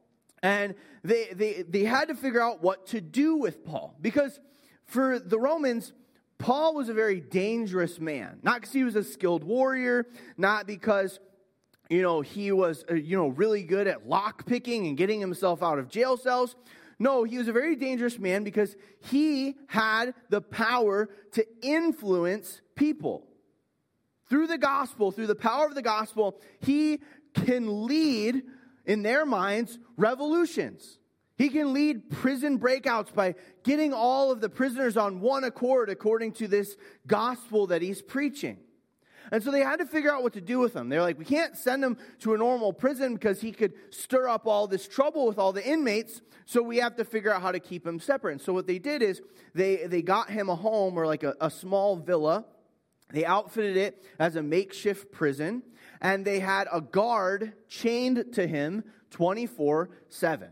and 0.43 0.75
they, 1.03 1.29
they, 1.33 1.63
they 1.63 1.85
had 1.85 2.09
to 2.09 2.15
figure 2.15 2.43
out 2.43 2.63
what 2.63 2.87
to 2.89 3.01
do 3.01 3.37
with 3.37 3.65
Paul. 3.65 3.97
Because 4.01 4.39
for 4.85 5.19
the 5.19 5.39
Romans, 5.39 5.93
Paul 6.39 6.75
was 6.75 6.89
a 6.89 6.95
very 6.95 7.21
dangerous 7.21 7.99
man. 7.99 8.41
Not 8.43 8.61
because 8.61 8.73
he 8.73 8.85
was 8.85 8.95
a 8.95 9.03
skilled 9.03 9.43
warrior, 9.43 10.07
not 10.37 10.67
because 10.67 11.19
you 11.89 12.03
know 12.03 12.21
he 12.21 12.53
was 12.53 12.85
uh, 12.91 12.95
you 12.95 13.17
know 13.17 13.29
really 13.29 13.63
good 13.63 13.87
at 13.87 14.09
lock 14.09 14.45
picking 14.45 14.87
and 14.89 14.97
getting 14.97 15.21
himself 15.21 15.63
out 15.63 15.79
of 15.79 15.89
jail 15.89 16.17
cells 16.17 16.57
no, 16.99 17.25
he 17.25 17.39
was 17.39 17.49
a 17.49 17.53
very 17.53 17.77
dangerous 17.77 18.19
man 18.19 18.43
because 18.43 18.75
he 19.01 19.57
had 19.69 20.15
the 20.31 20.41
power 20.41 21.11
to 21.33 21.47
influence 21.63 22.63
people. 22.75 23.27
Through 24.29 24.47
the 24.47 24.59
gospel, 24.59 25.13
through 25.13 25.27
the 25.27 25.35
power 25.35 25.67
of 25.67 25.75
the 25.75 25.83
gospel, 25.83 26.41
he 26.61 27.01
can 27.35 27.87
lead, 27.87 28.43
in 28.87 29.03
their 29.03 29.27
minds, 29.27 29.79
revolutions. 29.97 30.99
He 31.37 31.51
can 31.51 31.75
lead 31.75 32.11
prison 32.11 32.59
breakouts 32.59 33.13
by 33.13 33.35
getting 33.63 33.93
all 33.93 34.33
of 34.33 34.41
the 34.41 34.49
prisoners 34.49 34.97
on 34.97 35.21
one 35.21 35.45
accord 35.45 35.91
according 35.91 36.33
to 36.33 36.49
this 36.49 36.77
gospel 37.07 37.67
that 37.67 37.83
he's 37.83 38.01
preaching. 38.01 38.57
And 39.33 39.43
so 39.43 39.51
they 39.51 39.61
had 39.61 39.79
to 39.79 39.87
figure 39.87 40.13
out 40.13 40.23
what 40.23 40.35
to 40.35 40.41
do 40.41 40.59
with 40.59 40.75
him. 40.75 40.89
They're 40.89 41.03
like, 41.03 41.19
we 41.19 41.25
can't 41.25 41.57
send 41.57 41.83
him 41.85 41.97
to 42.21 42.35
a 42.35 42.39
normal 42.39 42.73
prison 42.73 43.15
because 43.15 43.41
he 43.41 43.53
could 43.53 43.73
stir 43.91 44.29
up 44.29 44.47
all 44.47 44.67
this 44.67 44.87
trouble 44.87 45.27
with 45.27 45.39
all 45.39 45.53
the 45.53 45.67
inmates. 45.67 46.21
So 46.45 46.63
we 46.63 46.79
have 46.79 46.97
to 46.97 47.05
figure 47.05 47.33
out 47.33 47.43
how 47.43 47.53
to 47.53 47.61
keep 47.61 47.87
him 47.87 47.99
separate. 47.99 48.33
And 48.33 48.41
so 48.41 48.53
what 48.53 48.67
they 48.67 48.79
did 48.79 49.03
is 49.03 49.21
they, 49.55 49.87
they 49.87 50.03
got 50.03 50.31
him 50.31 50.49
a 50.49 50.55
home 50.55 50.97
or 50.97 51.07
like 51.07 51.25
a, 51.25 51.35
a 51.41 51.51
small 51.51 51.97
villa. 51.97 52.45
They 53.13 53.25
outfitted 53.25 53.77
it 53.77 54.05
as 54.19 54.37
a 54.37 54.43
makeshift 54.43 55.13
prison. 55.13 55.63
And 56.01 56.25
they 56.25 56.41
had 56.41 56.69
a 56.73 56.81
guard 56.81 57.55
chained 57.69 58.33
to 58.35 58.47
him 58.47 58.85
24 59.11 59.91
7. 60.09 60.49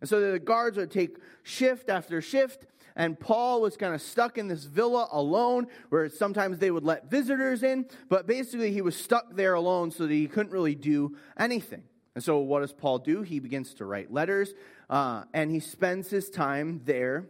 And 0.00 0.08
so 0.08 0.32
the 0.32 0.38
guards 0.38 0.76
would 0.76 0.90
take 0.90 1.16
shift 1.44 1.88
after 1.88 2.20
shift 2.20 2.66
and 2.96 3.18
Paul 3.18 3.60
was 3.60 3.76
kind 3.76 3.94
of 3.94 4.02
stuck 4.02 4.38
in 4.38 4.48
this 4.48 4.64
villa 4.64 5.08
alone, 5.12 5.66
where 5.88 6.08
sometimes 6.08 6.58
they 6.58 6.70
would 6.70 6.84
let 6.84 7.10
visitors 7.10 7.62
in, 7.62 7.86
but 8.08 8.26
basically 8.26 8.72
he 8.72 8.82
was 8.82 8.96
stuck 8.96 9.34
there 9.34 9.54
alone 9.54 9.90
so 9.90 10.06
that 10.06 10.12
he 10.12 10.26
couldn't 10.26 10.52
really 10.52 10.74
do 10.74 11.16
anything. 11.36 11.82
And 12.14 12.22
so, 12.22 12.38
what 12.38 12.60
does 12.60 12.72
Paul 12.72 12.98
do? 12.98 13.22
He 13.22 13.40
begins 13.40 13.74
to 13.74 13.86
write 13.86 14.12
letters, 14.12 14.52
uh, 14.90 15.24
and 15.32 15.50
he 15.50 15.60
spends 15.60 16.10
his 16.10 16.28
time 16.28 16.82
there 16.84 17.26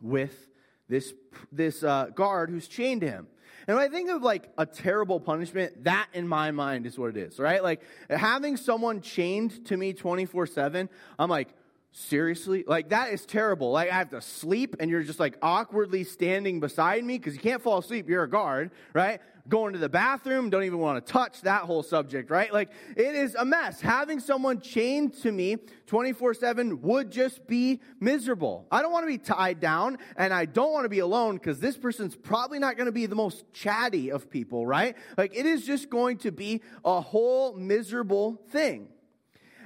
with 0.00 0.48
this, 0.88 1.12
this 1.50 1.82
uh, 1.82 2.06
guard 2.14 2.50
who's 2.50 2.68
chained 2.68 3.00
to 3.00 3.10
him. 3.10 3.26
And 3.66 3.76
when 3.76 3.86
I 3.86 3.88
think 3.88 4.10
of 4.10 4.22
like 4.22 4.50
a 4.58 4.66
terrible 4.66 5.18
punishment, 5.18 5.84
that 5.84 6.08
in 6.12 6.28
my 6.28 6.50
mind 6.50 6.86
is 6.86 6.98
what 6.98 7.10
it 7.10 7.16
is, 7.16 7.38
right? 7.38 7.62
Like 7.62 7.80
having 8.10 8.56
someone 8.56 9.00
chained 9.00 9.66
to 9.66 9.76
me 9.76 9.94
24 9.94 10.46
7, 10.46 10.88
I'm 11.18 11.30
like, 11.30 11.48
seriously? 11.94 12.64
Like 12.66 12.90
that 12.90 13.12
is 13.12 13.24
terrible. 13.24 13.70
Like 13.70 13.90
I 13.90 13.94
have 13.94 14.10
to 14.10 14.20
sleep 14.20 14.76
and 14.80 14.90
you're 14.90 15.02
just 15.02 15.20
like 15.20 15.38
awkwardly 15.40 16.04
standing 16.04 16.60
beside 16.60 17.04
me 17.04 17.18
because 17.18 17.34
you 17.34 17.40
can't 17.40 17.62
fall 17.62 17.78
asleep. 17.78 18.08
You're 18.08 18.24
a 18.24 18.30
guard, 18.30 18.72
right? 18.92 19.20
going 19.48 19.74
to 19.74 19.78
the 19.78 19.88
bathroom, 19.88 20.48
don't 20.48 20.64
even 20.64 20.78
want 20.78 21.04
to 21.04 21.12
touch 21.12 21.42
that 21.42 21.62
whole 21.62 21.82
subject, 21.82 22.30
right? 22.30 22.52
Like, 22.52 22.70
it 22.96 23.14
is 23.14 23.34
a 23.34 23.44
mess. 23.44 23.80
Having 23.80 24.20
someone 24.20 24.60
chained 24.60 25.14
to 25.22 25.30
me 25.30 25.56
24 25.86 26.34
7 26.34 26.80
would 26.82 27.10
just 27.10 27.46
be 27.46 27.80
miserable. 28.00 28.66
I 28.70 28.80
don't 28.80 28.92
want 28.92 29.04
to 29.04 29.08
be 29.08 29.18
tied 29.18 29.60
down, 29.60 29.98
and 30.16 30.32
I 30.32 30.46
don't 30.46 30.72
want 30.72 30.84
to 30.84 30.88
be 30.88 31.00
alone 31.00 31.34
because 31.34 31.60
this 31.60 31.76
person's 31.76 32.16
probably 32.16 32.58
not 32.58 32.76
going 32.76 32.86
to 32.86 32.92
be 32.92 33.06
the 33.06 33.14
most 33.14 33.44
chatty 33.52 34.10
of 34.10 34.30
people, 34.30 34.66
right? 34.66 34.96
Like, 35.18 35.36
it 35.36 35.46
is 35.46 35.66
just 35.66 35.90
going 35.90 36.18
to 36.18 36.32
be 36.32 36.62
a 36.84 37.00
whole 37.00 37.54
miserable 37.54 38.40
thing. 38.50 38.88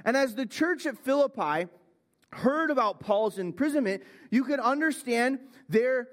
And 0.05 0.15
as 0.15 0.35
the 0.35 0.45
church 0.45 0.85
at 0.85 0.97
Philippi 0.97 1.69
heard 2.31 2.69
about 2.69 2.99
Paul's 2.99 3.37
imprisonment, 3.39 4.03
you 4.29 4.43
could 4.43 4.59
understand 4.59 5.39
their 5.67 6.07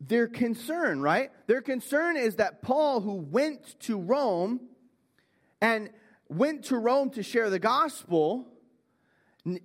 their 0.00 0.28
concern, 0.28 1.00
right? 1.00 1.30
Their 1.46 1.60
concern 1.60 2.16
is 2.16 2.36
that 2.36 2.62
Paul, 2.62 3.00
who 3.00 3.14
went 3.14 3.80
to 3.80 3.98
Rome 3.98 4.60
and 5.60 5.90
went 6.28 6.66
to 6.66 6.78
Rome 6.78 7.10
to 7.10 7.22
share 7.22 7.50
the 7.50 7.58
gospel, 7.58 8.46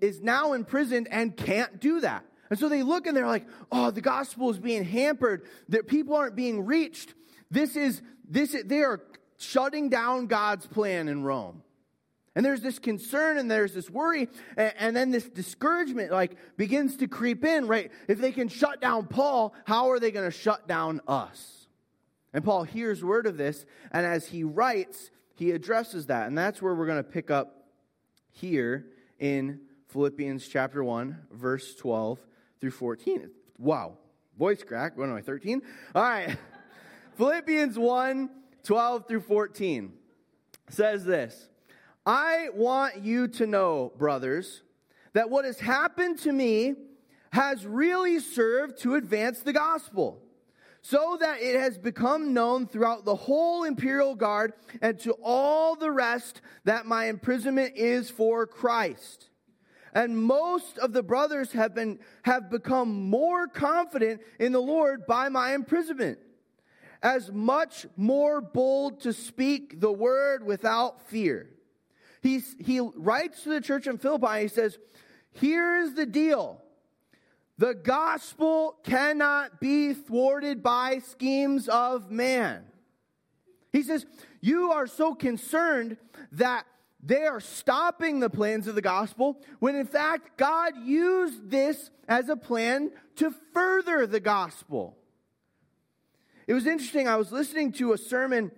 is 0.02 0.22
now 0.22 0.54
imprisoned 0.54 1.08
and 1.12 1.36
can't 1.36 1.80
do 1.80 2.00
that. 2.02 2.26
And 2.50 2.60
so 2.60 2.70
they 2.70 2.84
look 2.84 3.08
and 3.08 3.16
they're 3.16 3.28
like, 3.28 3.48
oh, 3.72 3.92
the 3.92 4.02
gospel 4.02 4.50
is 4.50 4.60
being 4.60 4.84
hampered, 4.84 5.44
that 5.70 5.88
people 5.88 6.16
aren't 6.16 6.36
being 6.36 6.66
reached. 6.66 7.14
This 7.50 7.76
is, 7.76 8.02
this, 8.28 8.54
is, 8.54 8.66
they 8.66 8.82
are 8.82 9.02
shutting 9.38 9.90
down 9.90 10.28
God's 10.28 10.66
plan 10.68 11.08
in 11.08 11.24
Rome. 11.24 11.63
And 12.36 12.44
there's 12.44 12.62
this 12.62 12.80
concern 12.80 13.38
and 13.38 13.50
there's 13.50 13.74
this 13.74 13.90
worry, 13.90 14.28
and, 14.58 14.74
and, 14.80 14.96
then 14.96 15.12
this 15.12 15.30
discouragement 15.30 16.12
like 16.12 16.36
begins 16.58 16.98
to 16.98 17.08
creep 17.08 17.46
in, 17.46 17.68
right? 17.68 17.92
If 18.08 18.20
they 18.20 18.32
can 18.32 18.48
shut 18.48 18.82
down 18.82 19.06
Paul, 19.06 19.54
how 19.66 19.92
are 19.92 20.00
they 20.00 20.10
going 20.10 20.30
to 20.30 20.36
shut 20.36 20.68
down 20.68 21.02
us? 21.08 21.68
And 22.34 22.44
Paul 22.44 22.64
hears 22.64 23.04
word 23.04 23.28
of 23.28 23.38
this, 23.38 23.66
and 23.92 24.06
as 24.06 24.28
he 24.28 24.44
writes, 24.44 25.12
he 25.36 25.52
addresses 25.52 26.08
that. 26.08 26.28
And 26.28 26.36
that's 26.36 26.62
where 26.62 26.74
we're 26.74 26.88
going 26.88 27.04
to 27.04 27.10
pick 27.10 27.30
up 27.30 27.68
here 28.32 28.88
in 29.20 29.60
Philippians 29.90 30.48
chapter 30.48 30.84
1, 30.84 31.28
verse 31.32 31.76
12 31.76 32.20
through 32.60 32.72
14. 32.72 33.30
Wow. 33.60 33.98
Voice 34.40 34.64
crack. 34.64 34.98
What 34.98 35.10
am 35.10 35.16
I, 35.16 35.22
13? 35.22 35.62
All 35.94 36.02
right. 36.02 36.36
Philippians 37.18 37.78
1, 37.78 38.30
12 38.64 39.08
through 39.08 39.22
14 39.22 39.94
says 40.70 41.06
this. 41.06 41.50
I 42.06 42.50
want 42.54 43.04
you 43.04 43.28
to 43.30 43.48
know, 43.48 43.94
brothers, 43.98 44.62
that 45.14 45.30
what 45.30 45.46
has 45.46 45.60
happened 45.60 46.20
to 46.20 46.32
me 46.32 46.76
has 47.32 47.66
really 47.66 48.20
served 48.20 48.78
to 48.80 48.96
advance 48.96 49.40
the 49.40 49.54
gospel, 49.54 50.22
so 50.82 51.18
that 51.22 51.42
it 51.42 51.58
has 51.58 51.78
become 51.78 52.34
known 52.34 52.68
throughout 52.68 53.06
the 53.06 53.16
whole 53.16 53.64
imperial 53.64 54.16
guard 54.16 54.52
and 54.82 55.00
to 55.00 55.14
all 55.24 55.76
the 55.76 55.90
rest 55.90 56.42
that 56.66 56.86
my 56.86 57.06
imprisonment 57.06 57.78
is 57.78 58.10
for 58.10 58.46
Christ. 58.46 59.30
And 59.96 60.18
most 60.18 60.78
of 60.80 60.92
the 60.92 61.04
brothers 61.04 61.54
have 61.54 61.74
been 61.74 62.00
have 62.24 62.50
become 62.50 63.10
more 63.10 63.48
confident 63.48 64.22
in 64.40 64.52
the 64.52 64.62
Lord 64.62 65.06
by 65.06 65.30
my 65.30 65.54
imprisonment, 65.54 66.20
as 67.02 67.32
much 67.32 67.86
more 67.96 68.42
bold 68.42 69.00
to 69.02 69.14
speak 69.14 69.80
the 69.80 69.92
word 69.92 70.44
without 70.46 71.08
fear. 71.08 71.50
He's, 72.24 72.56
he 72.58 72.80
writes 72.80 73.44
to 73.44 73.50
the 73.50 73.62
church 73.62 73.86
in 73.86 73.98
Philippi, 73.98 74.44
he 74.44 74.48
says, 74.48 74.80
Here's 75.34 75.94
the 75.94 76.06
deal 76.06 76.62
the 77.58 77.76
gospel 77.76 78.78
cannot 78.84 79.60
be 79.60 79.94
thwarted 79.94 80.64
by 80.64 81.00
schemes 81.00 81.68
of 81.68 82.10
man. 82.10 82.64
He 83.74 83.84
says, 83.84 84.06
You 84.40 84.72
are 84.72 84.88
so 84.88 85.14
concerned 85.14 85.98
that 86.32 86.66
they 87.06 87.26
are 87.26 87.42
stopping 87.42 88.22
the 88.22 88.30
plans 88.30 88.68
of 88.68 88.76
the 88.76 88.82
gospel 88.82 89.42
when 89.60 89.76
in 89.76 89.86
fact 89.86 90.38
God 90.38 90.78
used 90.86 91.52
this 91.52 91.92
as 92.08 92.30
a 92.30 92.38
plan 92.38 92.92
to 93.18 93.34
further 93.54 94.08
the 94.08 94.22
gospel. 94.22 94.98
It 96.48 96.54
was 96.54 96.66
interesting. 96.66 97.10
I 97.10 97.18
was 97.18 97.34
listening 97.34 97.74
to 97.74 97.92
a 97.92 97.98
sermon 97.98 98.52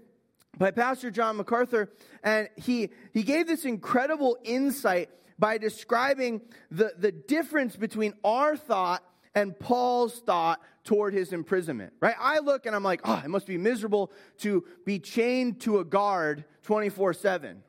by 0.58 0.72
Pastor 0.72 1.12
John 1.12 1.38
MacArthur, 1.38 1.92
and 2.24 2.50
he, 2.56 2.90
he 3.14 3.24
gave 3.24 3.48
this 3.48 3.66
incredible 3.66 4.38
insight 4.44 5.10
by 5.38 5.58
describing 5.58 6.42
the, 6.72 6.94
the 6.98 7.12
difference 7.12 7.76
between 7.76 8.14
our 8.24 8.56
thought 8.56 9.04
and 9.34 9.58
Paul's 9.60 10.22
thought 10.22 10.62
toward 10.86 11.14
his 11.14 11.34
imprisonment, 11.34 11.94
right? 12.00 12.16
I 12.20 12.40
look 12.40 12.66
and 12.66 12.76
I'm 12.76 12.84
like, 12.84 13.02
oh, 13.04 13.22
it 13.24 13.28
must 13.28 13.48
be 13.48 13.58
miserable 13.58 14.12
to 14.40 14.64
be 14.86 15.00
chained 15.00 15.62
to 15.62 15.80
a 15.80 15.84
guard 15.84 16.46
24 16.64 17.14
7. 17.14 17.64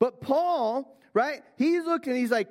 But 0.00 0.20
Paul, 0.20 0.98
right, 1.12 1.42
he's 1.56 1.84
looking, 1.84 2.16
he's 2.16 2.30
like, 2.30 2.48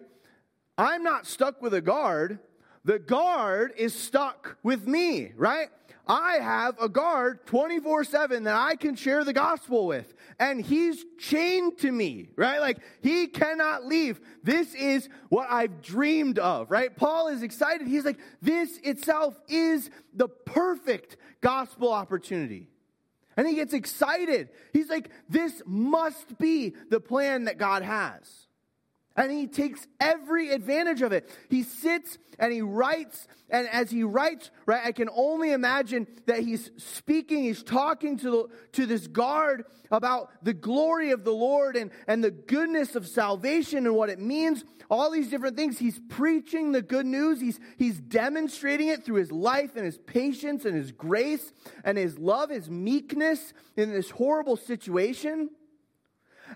I'm 0.78 1.04
not 1.04 1.28
stuck 1.28 1.62
with 1.62 1.74
a 1.74 1.82
guard. 1.82 2.40
The 2.86 3.00
guard 3.00 3.74
is 3.78 3.94
stuck 3.94 4.58
with 4.64 4.88
me, 4.88 5.34
right? 5.36 5.70
I 6.06 6.34
have 6.42 6.76
a 6.82 6.90
guard 6.90 7.46
24 7.46 8.04
7 8.04 8.44
that 8.44 8.56
I 8.56 8.76
can 8.76 8.96
share 8.96 9.24
the 9.24 9.34
gospel 9.34 9.88
with. 9.88 10.14
And 10.40 10.60
he's 10.60 11.06
chained 11.18 11.78
to 11.80 11.92
me, 11.92 12.30
right? 12.36 12.60
Like 12.60 12.80
he 13.02 13.28
cannot 13.28 13.86
leave. 13.86 14.20
This 14.44 14.74
is 14.74 15.08
what 15.30 15.48
I've 15.50 15.82
dreamed 15.82 16.40
of, 16.40 16.70
right? 16.70 16.94
Paul 16.96 17.30
is 17.30 17.42
excited. 17.42 17.88
He's 17.88 18.04
like, 18.04 18.20
this 18.42 18.78
itself 18.84 19.40
is 19.48 19.90
the 20.14 20.28
perfect 20.28 21.16
gospel 21.40 21.94
opportunity. 21.94 22.68
And 23.38 23.48
he 23.48 23.56
gets 23.56 23.74
excited. 23.74 24.50
He's 24.74 24.90
like, 24.90 25.10
this 25.30 25.62
must 25.66 26.38
be 26.38 26.74
the 26.90 27.00
plan 27.00 27.46
that 27.46 27.58
God 27.58 27.82
has. 27.82 28.48
And 29.16 29.32
he 29.32 29.46
takes 29.46 29.88
every 30.00 30.50
advantage 30.50 31.04
of 31.04 31.12
it. 31.12 31.30
He 31.50 31.62
sits 31.62 32.18
and 32.40 32.52
he 32.52 32.62
writes, 32.62 33.28
and 33.48 33.68
as 33.68 33.92
he 33.92 34.04
writes, 34.04 34.50
right, 34.66 34.82
I 34.84 34.92
can 34.92 35.08
only 35.16 35.52
imagine 35.52 36.08
that 36.26 36.40
he's 36.40 36.72
speaking, 36.78 37.44
he's 37.44 37.62
talking 37.62 38.18
to, 38.18 38.32
the, 38.32 38.48
to 38.72 38.86
this 38.88 39.06
guard 39.06 39.66
about 39.92 40.32
the 40.42 40.54
glory 40.54 41.12
of 41.12 41.24
the 41.24 41.32
Lord 41.32 41.76
and, 41.76 41.92
and 42.08 42.24
the 42.24 42.32
goodness 42.32 42.96
of 42.96 43.08
salvation 43.08 43.86
and 43.86 43.96
what 43.96 44.10
it 44.10 44.20
means, 44.20 44.66
all 44.90 45.12
these 45.12 45.30
different 45.30 45.58
things. 45.58 45.78
He's 45.78 46.02
preaching 46.10 46.72
the 46.72 46.82
good 46.82 47.06
news, 47.06 47.40
he's, 47.40 47.60
he's 47.78 48.00
demonstrating 48.00 48.88
it 48.88 49.06
through 49.06 49.18
his 49.18 49.32
life 49.32 49.76
and 49.76 49.86
his 49.86 50.00
patience 50.00 50.66
and 50.66 50.76
his 50.76 50.92
grace 50.92 51.54
and 51.84 52.00
his 52.00 52.18
love, 52.18 52.50
his 52.50 52.68
meekness 52.68 53.54
in 53.78 53.92
this 53.92 54.10
horrible 54.10 54.58
situation. 54.58 55.52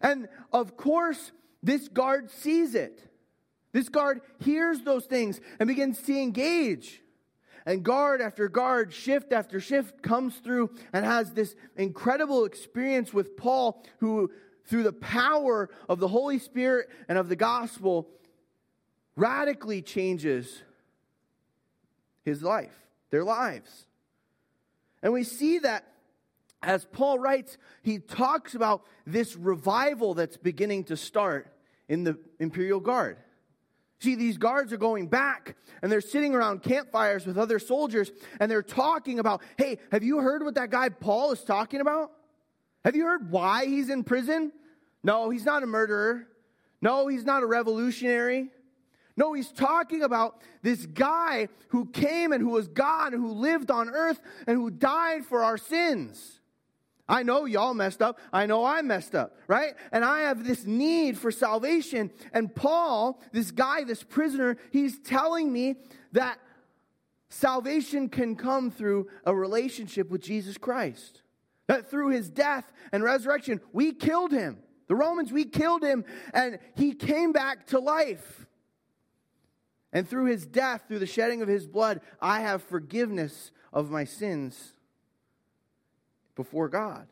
And 0.02 0.28
of 0.52 0.76
course, 0.76 1.32
this 1.64 1.88
guard 1.88 2.32
sees 2.32 2.76
it. 2.76 3.02
This 3.74 3.90
guard 3.90 4.22
hears 4.40 4.82
those 4.82 5.06
things 5.06 5.40
and 5.60 5.68
begins 5.68 6.02
to 6.04 6.18
engage. 6.18 7.02
And 7.66 7.84
guard 7.84 8.22
after 8.22 8.48
guard, 8.48 8.94
shift 8.94 9.34
after 9.34 9.60
shift 9.60 10.02
comes 10.02 10.38
through 10.38 10.72
and 10.94 11.06
has 11.06 11.34
this 11.34 11.54
incredible 11.76 12.46
experience 12.46 13.14
with 13.14 13.36
Paul, 13.36 13.84
who, 14.00 14.32
through 14.66 14.84
the 14.84 14.94
power 14.94 15.70
of 15.90 16.00
the 16.00 16.08
Holy 16.08 16.40
Spirit 16.40 16.90
and 17.10 17.18
of 17.18 17.28
the 17.28 17.36
gospel, 17.36 18.08
radically 19.18 19.82
changes 19.82 20.64
his 22.24 22.42
life, 22.42 22.76
their 23.10 23.26
lives. 23.26 23.86
And 25.04 25.12
we 25.12 25.24
see 25.24 25.60
that 25.60 25.86
as 26.62 26.86
Paul 26.86 27.20
writes, 27.20 27.58
he 27.84 28.00
talks 28.00 28.56
about 28.56 28.84
this 29.06 29.36
revival 29.36 30.14
that's 30.14 30.38
beginning 30.38 30.86
to 30.86 30.98
start 30.98 31.54
in 31.88 32.04
the 32.04 32.18
imperial 32.40 32.80
guard. 32.80 33.18
See, 34.00 34.16
these 34.16 34.38
guards 34.38 34.72
are 34.74 34.78
going 34.78 35.08
back 35.08 35.56
and 35.82 35.92
they're 35.92 36.02
sitting 36.02 36.36
around 36.36 36.62
campfires 36.62 37.26
with 37.26 37.38
other 37.38 37.58
soldiers 37.58 38.12
and 38.40 38.50
they're 38.50 38.62
talking 38.62 39.20
about, 39.20 39.42
hey, 39.58 39.80
have 39.92 40.04
you 40.04 40.20
heard 40.20 40.44
what 40.44 40.56
that 40.56 40.70
guy 40.70 40.90
Paul 40.90 41.32
is 41.32 41.44
talking 41.44 41.82
about? 41.82 42.12
Have 42.86 42.96
you 42.96 43.06
heard 43.06 43.32
why 43.32 43.66
he's 43.66 43.90
in 43.90 44.04
prison? 44.04 44.52
No, 45.04 45.30
he's 45.30 45.46
not 45.46 45.64
a 45.64 45.68
murderer. 45.68 46.28
No, 46.82 47.08
he's 47.08 47.26
not 47.26 47.42
a 47.42 47.48
revolutionary. 47.48 48.50
No, 49.16 49.34
he's 49.34 49.52
talking 49.52 50.04
about 50.04 50.42
this 50.62 50.86
guy 50.86 51.50
who 51.70 51.88
came 51.88 52.32
and 52.32 52.42
who 52.42 52.52
was 52.52 52.68
God 52.68 53.14
and 53.14 53.22
who 53.22 53.32
lived 53.32 53.72
on 53.72 53.90
earth 53.90 54.20
and 54.46 54.56
who 54.56 54.70
died 54.70 55.26
for 55.26 55.44
our 55.44 55.58
sins. 55.58 56.37
I 57.10 57.24
know 57.24 57.46
y'all 57.46 57.74
messed 57.74 58.02
up. 58.02 58.20
I 58.34 58.46
know 58.46 58.66
I 58.66 58.82
messed 58.82 59.16
up, 59.16 59.38
right? 59.48 59.76
And 59.92 60.04
I 60.04 60.22
have 60.22 60.44
this 60.44 60.66
need 60.66 61.18
for 61.18 61.32
salvation. 61.32 62.12
And 62.34 62.54
Paul, 62.54 63.22
this 63.32 63.52
guy, 63.52 63.84
this 63.86 64.04
prisoner, 64.04 64.58
he's 64.72 65.00
telling 65.00 65.52
me 65.52 65.76
that 66.12 66.40
salvation 67.30 68.10
can 68.10 68.36
come 68.36 68.72
through 68.72 69.08
a 69.26 69.34
relationship 69.34 70.10
with 70.10 70.22
Jesus 70.22 70.58
Christ. 70.58 71.22
That 71.68 71.90
through 71.90 72.10
his 72.10 72.30
death 72.30 72.72
and 72.92 73.04
resurrection, 73.04 73.62
we 73.72 73.94
killed 73.94 74.32
him. 74.32 74.60
The 74.88 74.96
Romans, 74.96 75.32
we 75.32 75.46
killed 75.46 75.84
him, 75.84 76.06
and 76.34 76.60
he 76.76 76.94
came 76.94 77.32
back 77.32 77.68
to 77.68 77.80
life. 77.80 78.46
And 79.94 80.08
through 80.08 80.26
his 80.26 80.46
death, 80.46 80.84
through 80.88 81.00
the 81.00 81.06
shedding 81.06 81.42
of 81.42 81.48
his 81.48 81.68
blood, 81.68 82.02
I 82.22 82.42
have 82.42 82.64
forgiveness 82.64 83.52
of 83.72 83.90
my 83.90 84.04
sins 84.04 84.74
before 86.38 86.70
God. 86.70 87.08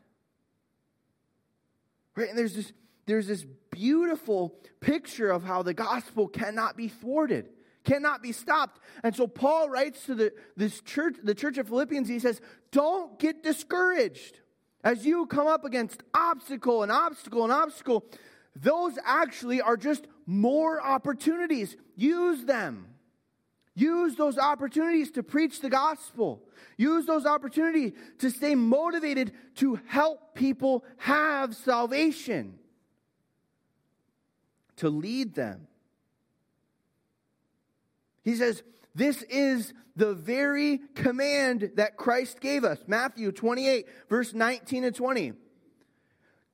Right? 2.14 2.30
And 2.30 2.38
there's 2.38 2.54
this, 2.54 2.72
there's 3.04 3.26
this 3.26 3.44
beautiful 3.70 4.56
picture 4.80 5.30
of 5.30 5.44
how 5.44 5.62
the 5.62 5.74
gospel 5.74 6.28
cannot 6.28 6.78
be 6.78 6.88
thwarted, 6.88 7.50
cannot 7.84 8.22
be 8.22 8.32
stopped. 8.32 8.80
And 9.02 9.14
so 9.14 9.26
Paul 9.26 9.68
writes 9.68 10.06
to 10.06 10.14
the, 10.14 10.32
this 10.56 10.80
church, 10.80 11.16
the 11.22 11.34
church 11.34 11.58
of 11.58 11.68
Philippians, 11.68 12.08
he 12.08 12.18
says, 12.18 12.40
Don't 12.72 13.18
get 13.18 13.42
discouraged. 13.42 14.40
As 14.82 15.04
you 15.04 15.26
come 15.26 15.46
up 15.46 15.64
against 15.64 16.02
obstacle 16.14 16.82
and 16.82 16.92
obstacle 16.92 17.44
and 17.44 17.52
obstacle, 17.52 18.06
those 18.54 18.98
actually 19.04 19.60
are 19.60 19.76
just 19.76 20.06
more 20.24 20.80
opportunities. 20.80 21.76
Use 21.96 22.44
them. 22.44 22.86
Use 23.76 24.16
those 24.16 24.38
opportunities 24.38 25.10
to 25.12 25.22
preach 25.22 25.60
the 25.60 25.68
gospel. 25.68 26.42
Use 26.78 27.04
those 27.04 27.26
opportunities 27.26 27.92
to 28.18 28.30
stay 28.30 28.54
motivated 28.54 29.32
to 29.56 29.78
help 29.86 30.34
people 30.34 30.82
have 30.96 31.54
salvation, 31.54 32.58
to 34.76 34.88
lead 34.88 35.34
them. 35.34 35.68
He 38.24 38.34
says, 38.34 38.62
This 38.94 39.22
is 39.24 39.74
the 39.94 40.14
very 40.14 40.80
command 40.94 41.72
that 41.76 41.98
Christ 41.98 42.40
gave 42.40 42.64
us. 42.64 42.78
Matthew 42.86 43.30
28, 43.30 43.86
verse 44.08 44.32
19 44.32 44.84
and 44.84 44.96
20. 44.96 45.34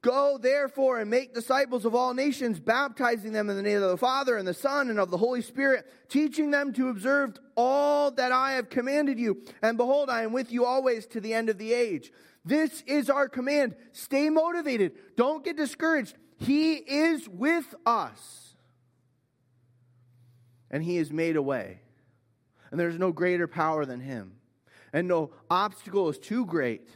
Go 0.03 0.37
therefore 0.37 0.99
and 0.99 1.09
make 1.09 1.33
disciples 1.33 1.85
of 1.85 1.95
all 1.95 2.13
nations, 2.13 2.59
baptizing 2.59 3.33
them 3.33 3.49
in 3.49 3.57
the 3.57 3.63
name 3.63 3.81
of 3.81 3.89
the 3.89 3.97
Father 3.97 4.37
and 4.37 4.47
the 4.47 4.53
Son 4.53 4.91
and 4.91 4.99
of 4.99 5.13
the 5.13 5.17
Holy 5.17 5.43
Spirit, 5.43 5.87
teaching 6.09 6.51
them 6.51 6.73
to 6.73 6.89
observe 6.89 7.39
all 7.57 8.11
that 8.11 8.33
I 8.33 8.55
have 8.55 8.69
commanded 8.69 9.21
you. 9.21 9.45
And 9.63 9.77
behold, 9.77 10.11
I 10.11 10.25
am 10.25 10.33
with 10.33 10.51
you 10.51 10.67
always 10.67 11.07
to 11.07 11.21
the 11.21 11.33
end 11.33 11.49
of 11.49 11.57
the 11.57 11.73
age. 11.73 12.13
This 12.45 12.83
is 12.89 13.09
our 13.09 13.29
command. 13.29 13.77
Stay 13.93 14.29
motivated. 14.29 14.93
Don't 15.17 15.45
get 15.45 15.57
discouraged. 15.57 16.17
He 16.37 16.73
is 16.75 17.29
with 17.29 17.73
us. 17.87 18.57
And 20.69 20.83
He 20.83 20.97
has 20.97 21.13
made 21.13 21.37
a 21.37 21.43
way. 21.43 21.79
And 22.73 22.81
there's 22.81 22.99
no 22.99 23.13
greater 23.13 23.47
power 23.47 23.85
than 23.85 24.01
Him. 24.01 24.33
And 24.93 25.07
no 25.07 25.31
obstacle 25.49 26.09
is 26.09 26.19
too 26.19 26.45
great. 26.45 26.89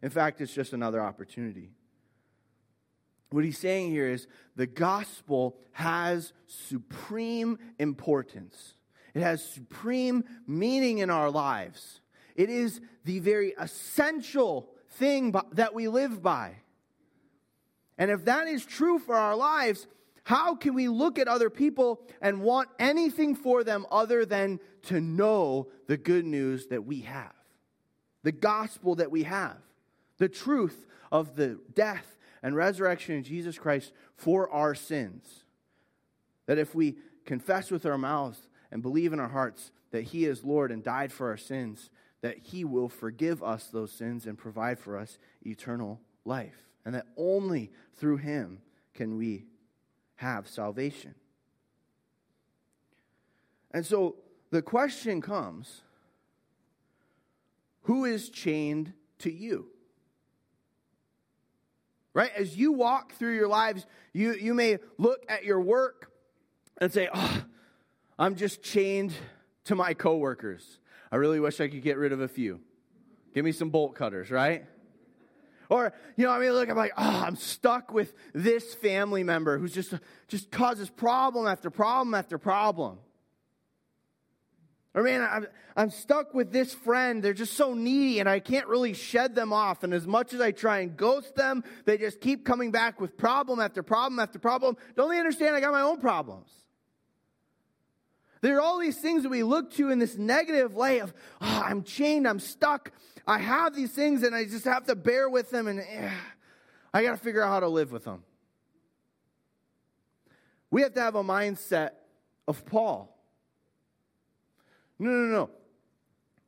In 0.00 0.10
fact, 0.10 0.40
it's 0.40 0.54
just 0.54 0.72
another 0.72 1.02
opportunity. 1.02 1.72
What 3.30 3.44
he's 3.44 3.58
saying 3.58 3.90
here 3.90 4.08
is 4.08 4.26
the 4.54 4.66
gospel 4.66 5.56
has 5.72 6.32
supreme 6.46 7.58
importance. 7.78 8.74
It 9.14 9.22
has 9.22 9.44
supreme 9.44 10.24
meaning 10.46 10.98
in 10.98 11.10
our 11.10 11.30
lives. 11.30 12.00
It 12.34 12.50
is 12.50 12.80
the 13.04 13.18
very 13.18 13.54
essential 13.58 14.68
thing 14.90 15.34
that 15.52 15.74
we 15.74 15.88
live 15.88 16.22
by. 16.22 16.56
And 17.98 18.10
if 18.10 18.26
that 18.26 18.46
is 18.46 18.64
true 18.64 18.98
for 18.98 19.16
our 19.16 19.34
lives, 19.34 19.86
how 20.24 20.54
can 20.54 20.74
we 20.74 20.88
look 20.88 21.18
at 21.18 21.28
other 21.28 21.50
people 21.50 22.02
and 22.20 22.42
want 22.42 22.68
anything 22.78 23.34
for 23.34 23.64
them 23.64 23.86
other 23.90 24.26
than 24.26 24.60
to 24.82 25.00
know 25.00 25.68
the 25.86 25.96
good 25.96 26.26
news 26.26 26.66
that 26.66 26.84
we 26.84 27.00
have? 27.02 27.32
The 28.22 28.32
gospel 28.32 28.96
that 28.96 29.10
we 29.10 29.22
have, 29.22 29.58
the 30.18 30.28
truth 30.28 30.86
of 31.10 31.36
the 31.36 31.58
death 31.74 32.15
and 32.42 32.54
resurrection 32.54 33.16
in 33.16 33.24
Jesus 33.24 33.58
Christ 33.58 33.92
for 34.14 34.50
our 34.50 34.74
sins. 34.74 35.44
That 36.46 36.58
if 36.58 36.74
we 36.74 36.96
confess 37.24 37.70
with 37.70 37.86
our 37.86 37.98
mouths 37.98 38.48
and 38.70 38.82
believe 38.82 39.12
in 39.12 39.20
our 39.20 39.28
hearts 39.28 39.72
that 39.90 40.02
He 40.02 40.24
is 40.24 40.44
Lord 40.44 40.70
and 40.70 40.82
died 40.82 41.12
for 41.12 41.30
our 41.30 41.36
sins, 41.36 41.90
that 42.20 42.38
He 42.38 42.64
will 42.64 42.88
forgive 42.88 43.42
us 43.42 43.66
those 43.66 43.92
sins 43.92 44.26
and 44.26 44.38
provide 44.38 44.78
for 44.78 44.96
us 44.96 45.18
eternal 45.44 46.00
life. 46.24 46.66
And 46.84 46.94
that 46.94 47.06
only 47.16 47.70
through 47.94 48.18
Him 48.18 48.60
can 48.94 49.16
we 49.16 49.46
have 50.16 50.48
salvation. 50.48 51.14
And 53.72 53.84
so 53.84 54.16
the 54.50 54.62
question 54.62 55.20
comes 55.20 55.82
who 57.82 58.04
is 58.04 58.30
chained 58.30 58.92
to 59.20 59.30
you? 59.32 59.68
Right? 62.16 62.30
As 62.34 62.56
you 62.56 62.72
walk 62.72 63.12
through 63.12 63.34
your 63.34 63.46
lives, 63.46 63.84
you, 64.14 64.32
you 64.32 64.54
may 64.54 64.78
look 64.96 65.22
at 65.28 65.44
your 65.44 65.60
work 65.60 66.10
and 66.78 66.90
say, 66.90 67.10
oh, 67.12 67.42
I'm 68.18 68.36
just 68.36 68.62
chained 68.62 69.12
to 69.64 69.74
my 69.74 69.92
coworkers. 69.92 70.78
I 71.12 71.16
really 71.16 71.40
wish 71.40 71.60
I 71.60 71.68
could 71.68 71.82
get 71.82 71.98
rid 71.98 72.12
of 72.12 72.22
a 72.22 72.26
few. 72.26 72.60
Give 73.34 73.44
me 73.44 73.52
some 73.52 73.68
bolt 73.68 73.94
cutters, 73.96 74.30
right? 74.30 74.64
Or, 75.68 75.92
you 76.16 76.24
know, 76.24 76.30
I 76.30 76.38
mean, 76.38 76.52
look, 76.52 76.70
I'm 76.70 76.76
like, 76.76 76.94
oh, 76.96 77.22
I'm 77.26 77.36
stuck 77.36 77.92
with 77.92 78.14
this 78.32 78.72
family 78.72 79.22
member 79.22 79.58
who's 79.58 79.74
just, 79.74 79.92
just 80.26 80.50
causes 80.50 80.88
problem 80.88 81.46
after 81.46 81.68
problem 81.68 82.14
after 82.14 82.38
problem. 82.38 82.96
Or, 84.96 85.02
man, 85.02 85.28
I'm, 85.30 85.46
I'm 85.76 85.90
stuck 85.90 86.32
with 86.32 86.50
this 86.52 86.72
friend. 86.72 87.22
They're 87.22 87.34
just 87.34 87.52
so 87.52 87.74
needy 87.74 88.18
and 88.18 88.28
I 88.28 88.40
can't 88.40 88.66
really 88.66 88.94
shed 88.94 89.34
them 89.34 89.52
off. 89.52 89.84
And 89.84 89.92
as 89.92 90.06
much 90.06 90.32
as 90.32 90.40
I 90.40 90.52
try 90.52 90.78
and 90.78 90.96
ghost 90.96 91.36
them, 91.36 91.62
they 91.84 91.98
just 91.98 92.18
keep 92.18 92.46
coming 92.46 92.70
back 92.70 92.98
with 92.98 93.18
problem 93.18 93.60
after 93.60 93.82
problem 93.82 94.18
after 94.18 94.38
problem. 94.38 94.78
Don't 94.96 95.10
they 95.10 95.18
understand 95.18 95.54
I 95.54 95.60
got 95.60 95.72
my 95.72 95.82
own 95.82 96.00
problems? 96.00 96.48
There 98.40 98.56
are 98.56 98.60
all 98.62 98.78
these 98.78 98.96
things 98.96 99.22
that 99.24 99.28
we 99.28 99.42
look 99.42 99.70
to 99.74 99.90
in 99.90 99.98
this 99.98 100.16
negative 100.16 100.74
way 100.74 101.00
of, 101.00 101.12
oh, 101.42 101.62
I'm 101.66 101.82
chained, 101.82 102.26
I'm 102.26 102.40
stuck. 102.40 102.90
I 103.26 103.38
have 103.38 103.76
these 103.76 103.92
things 103.92 104.22
and 104.22 104.34
I 104.34 104.44
just 104.44 104.64
have 104.64 104.86
to 104.86 104.94
bear 104.94 105.28
with 105.28 105.50
them 105.50 105.68
and 105.68 105.80
eh, 105.80 106.10
I 106.94 107.02
got 107.02 107.10
to 107.10 107.16
figure 107.18 107.42
out 107.42 107.50
how 107.50 107.60
to 107.60 107.68
live 107.68 107.92
with 107.92 108.04
them. 108.04 108.24
We 110.70 110.80
have 110.82 110.94
to 110.94 111.00
have 111.02 111.16
a 111.16 111.22
mindset 111.22 111.90
of 112.48 112.64
Paul. 112.64 113.15
No, 114.98 115.10
no, 115.10 115.26
no. 115.26 115.50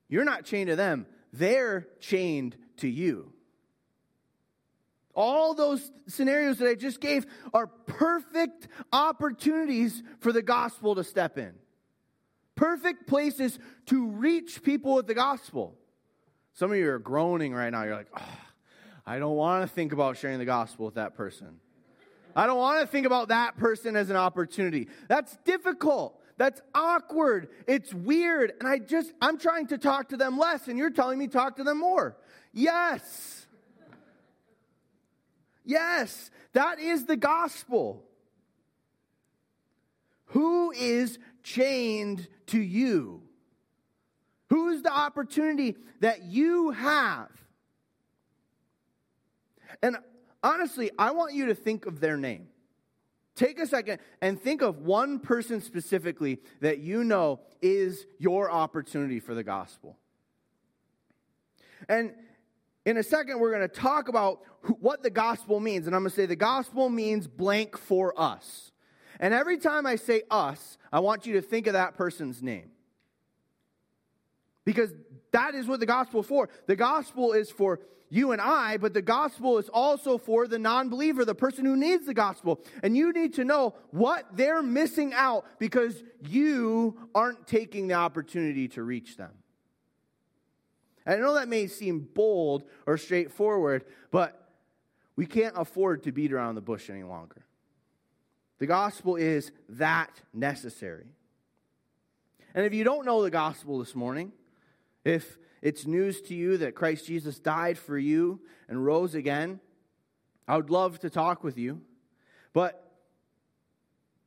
You're 0.09 0.25
not 0.25 0.45
chained 0.45 0.69
to 0.69 0.77
them, 0.77 1.07
they're 1.33 1.87
chained 2.01 2.57
to 2.79 2.89
you. 2.89 3.33
All 5.15 5.53
those 5.53 5.91
scenarios 6.07 6.59
that 6.59 6.69
I 6.69 6.77
just 6.77 7.01
gave 7.01 7.27
are 7.53 7.67
perfect 7.67 8.69
opportunities 8.93 10.03
for 10.21 10.33
the 10.33 10.43
gospel 10.43 10.95
to 10.95 11.03
step 11.03 11.39
in. 11.39 11.55
Perfect 12.55 13.09
places 13.09 13.59
to 13.87 14.07
reach 14.07 14.63
people 14.63 14.95
with 14.95 15.09
the 15.09 15.15
gospel. 15.15 15.77
Some 16.55 16.71
of 16.71 16.79
you 16.79 16.89
are 16.91 16.99
groaning 17.01 17.53
right 17.53 17.71
now. 17.71 17.83
You're 17.83 17.97
like, 17.97 18.11
oh, 18.17 18.39
I 19.07 19.19
don't 19.19 19.37
want 19.37 19.69
to 19.69 19.75
think 19.75 19.93
about 19.93 20.17
sharing 20.17 20.39
the 20.39 20.45
gospel 20.45 20.87
with 20.87 20.95
that 20.95 21.15
person. 21.17 21.61
I 22.37 22.47
don't 22.47 22.59
want 22.59 22.81
to 22.81 22.87
think 22.87 23.07
about 23.07 23.29
that 23.29 23.57
person 23.57 23.97
as 23.97 24.11
an 24.11 24.17
opportunity. 24.17 24.89
That's 25.09 25.37
difficult. 25.45 26.18
That's 26.39 26.63
awkward. 26.75 27.49
It's 27.67 27.93
weird. 27.93 28.55
And 28.61 28.69
I 28.69 28.79
just, 28.79 29.13
I'm 29.21 29.39
trying 29.39 29.67
to 29.67 29.79
talk 29.79 30.11
to 30.11 30.17
them 30.17 30.39
less, 30.39 30.69
and 30.69 30.79
you're 30.79 30.91
telling 30.91 31.19
me 31.19 31.27
talk 31.27 31.57
to 31.57 31.65
them 31.65 31.81
more. 31.81 32.17
Yes. 32.53 33.47
Yes, 35.65 36.31
that 36.55 36.81
is 36.81 37.05
the 37.05 37.17
gospel. 37.17 38.05
Who 40.27 40.71
is 40.71 41.19
chained 41.43 42.27
to 42.47 42.59
you? 42.59 43.23
Who 44.49 44.71
is 44.71 44.83
the 44.83 44.93
opportunity 44.93 45.77
that 46.01 46.23
you 46.23 46.71
have? 46.71 47.29
And 49.83 49.99
honestly, 50.43 50.91
I 50.99 51.11
want 51.11 51.35
you 51.35 51.47
to 51.47 51.55
think 51.55 51.85
of 51.85 52.01
their 52.01 52.17
name. 52.17 52.49
Take 53.39 53.61
a 53.61 53.69
second 53.69 54.01
and 54.21 54.41
think 54.41 54.63
of 54.63 54.81
one 54.81 55.21
person 55.21 55.61
specifically 55.61 56.41
that 56.61 56.81
you 56.81 57.05
know 57.05 57.39
is 57.63 58.05
your 58.19 58.51
opportunity 58.51 59.21
for 59.21 59.33
the 59.33 59.45
gospel. 59.45 59.97
And 61.89 62.15
in 62.85 62.97
a 62.97 63.03
second, 63.05 63.39
we're 63.39 63.53
going 63.53 63.63
to 63.63 63.69
talk 63.69 64.09
about 64.09 64.41
what 64.81 65.05
the 65.05 65.11
gospel 65.11 65.61
means. 65.61 65.87
And 65.87 65.95
I'm 65.95 66.03
going 66.03 66.11
to 66.11 66.17
say 66.17 66.27
the 66.27 66.35
gospel 66.35 66.89
means 66.89 67.29
blank 67.29 67.79
for 67.79 68.13
us. 68.21 68.73
And 69.21 69.33
every 69.33 69.59
time 69.59 69.87
I 69.87 69.95
say 69.95 70.23
us, 70.33 70.77
I 70.93 70.99
want 70.99 71.25
you 71.25 71.35
to 71.35 71.41
think 71.41 71.69
of 71.69 71.75
that 71.75 71.97
person's 71.97 72.43
name. 72.43 72.73
Because 74.65 74.91
that 75.31 75.55
is 75.55 75.69
what 75.69 75.79
the 75.79 75.87
gospel 75.87 76.23
is 76.23 76.27
for. 76.27 76.49
The 76.67 76.75
gospel 76.75 77.35
is 77.35 77.53
for 77.53 77.79
you 78.11 78.33
and 78.33 78.41
I, 78.41 78.79
but 78.79 78.95
the 78.95 79.03
gospel 79.03 79.59
is 79.59 79.69
also 79.69 80.19
for 80.19 80.47
the 80.47 80.59
non 80.59 80.89
believer, 80.89 81.25
the 81.25 81.35
person 81.35 81.65
who 81.65 81.77
needs 81.77 82.07
the 82.07 82.15
gospel. 82.15 82.61
And 82.83 82.97
you 82.97 83.13
need 83.13 83.35
to 83.35 83.45
know 83.45 83.75
what 83.91 84.25
they're 84.35 84.63
missing 84.63 85.13
out 85.15 85.45
because 85.59 86.03
you 86.27 87.09
aren't 87.15 87.47
taking 87.47 87.89
the 87.89 87.95
opportunity 87.95 88.69
to 88.69 88.83
reach 88.83 89.17
them. 89.17 89.33
And 91.05 91.17
I 91.17 91.27
know 91.27 91.35
that 91.35 91.49
may 91.49 91.67
seem 91.67 92.01
bold 92.01 92.65
or 92.87 92.97
straightforward, 92.97 93.85
but 94.11 94.53
we 95.17 95.27
can't 95.27 95.55
afford 95.57 96.05
to 96.05 96.13
beat 96.13 96.33
around 96.33 96.55
the 96.55 96.61
bush 96.61 96.91
any 96.91 97.03
longer. 97.03 97.45
The 98.59 98.67
gospel 98.67 99.17
is 99.17 99.53
that 99.69 100.21
necessary. 100.33 101.07
And 102.55 102.65
if 102.65 102.75
you 102.75 102.85
don't 102.85 103.05
know 103.07 103.23
the 103.23 103.31
gospel 103.31 103.79
this 103.79 103.95
morning, 103.95 104.33
if 105.05 105.39
it's 105.63 105.87
news 105.87 106.21
to 106.23 106.35
you 106.35 106.59
that 106.59 106.75
Christ 106.75 107.07
Jesus 107.07 107.39
died 107.39 107.79
for 107.79 107.99
you 107.99 108.41
and 108.69 108.85
rose 108.85 109.15
again, 109.15 109.61
I 110.47 110.57
would 110.57 110.71
love 110.71 110.99
to 111.01 111.11
talk 111.11 111.45
with 111.45 111.59
you. 111.59 111.83
But 112.53 112.93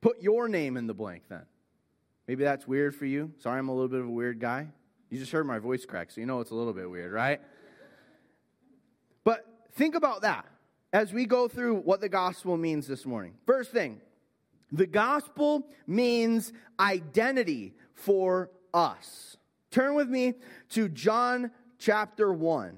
put 0.01 0.21
your 0.21 0.47
name 0.47 0.77
in 0.77 0.87
the 0.87 0.93
blank 0.93 1.23
then. 1.29 1.45
Maybe 2.27 2.43
that's 2.43 2.67
weird 2.67 2.95
for 2.95 3.05
you. 3.05 3.31
Sorry, 3.39 3.59
I'm 3.59 3.69
a 3.69 3.73
little 3.73 3.89
bit 3.89 3.99
of 3.99 4.07
a 4.07 4.11
weird 4.11 4.39
guy. 4.39 4.67
You 5.09 5.19
just 5.19 5.31
heard 5.31 5.45
my 5.45 5.59
voice 5.59 5.85
crack, 5.85 6.11
so 6.11 6.21
you 6.21 6.27
know 6.27 6.39
it's 6.39 6.51
a 6.51 6.55
little 6.55 6.73
bit 6.73 6.89
weird, 6.89 7.11
right? 7.11 7.41
But 9.23 9.45
think 9.73 9.95
about 9.95 10.21
that 10.21 10.45
as 10.93 11.11
we 11.11 11.25
go 11.25 11.47
through 11.47 11.81
what 11.81 12.01
the 12.01 12.09
gospel 12.09 12.57
means 12.57 12.87
this 12.87 13.05
morning. 13.05 13.33
First 13.45 13.71
thing, 13.71 13.99
the 14.71 14.87
gospel 14.87 15.67
means 15.85 16.53
identity 16.79 17.75
for 17.93 18.49
us. 18.73 19.35
Turn 19.71 19.95
with 19.95 20.09
me 20.09 20.33
to 20.71 20.89
John 20.89 21.49
chapter 21.79 22.33
1. 22.33 22.77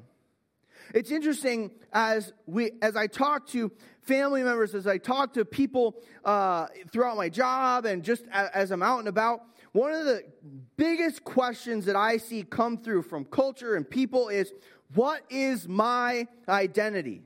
It's 0.93 1.09
interesting 1.09 1.71
as 1.91 2.33
we 2.45 2.71
as 2.83 2.95
I 2.95 3.07
talk 3.07 3.47
to 3.47 3.71
family 4.01 4.43
members, 4.43 4.75
as 4.75 4.85
I 4.85 4.99
talk 4.99 5.33
to 5.33 5.43
people 5.43 5.95
uh, 6.23 6.67
throughout 6.91 7.17
my 7.17 7.29
job, 7.29 7.85
and 7.85 8.03
just 8.03 8.25
as, 8.31 8.49
as 8.53 8.71
I'm 8.71 8.83
out 8.83 8.99
and 8.99 9.07
about. 9.07 9.41
One 9.71 9.91
of 9.91 10.05
the 10.05 10.23
biggest 10.77 11.23
questions 11.23 11.85
that 11.85 11.95
I 11.95 12.17
see 12.17 12.43
come 12.43 12.77
through 12.77 13.03
from 13.03 13.25
culture 13.25 13.75
and 13.75 13.89
people 13.89 14.29
is, 14.29 14.53
"What 14.93 15.23
is 15.31 15.67
my 15.67 16.27
identity?" 16.47 17.23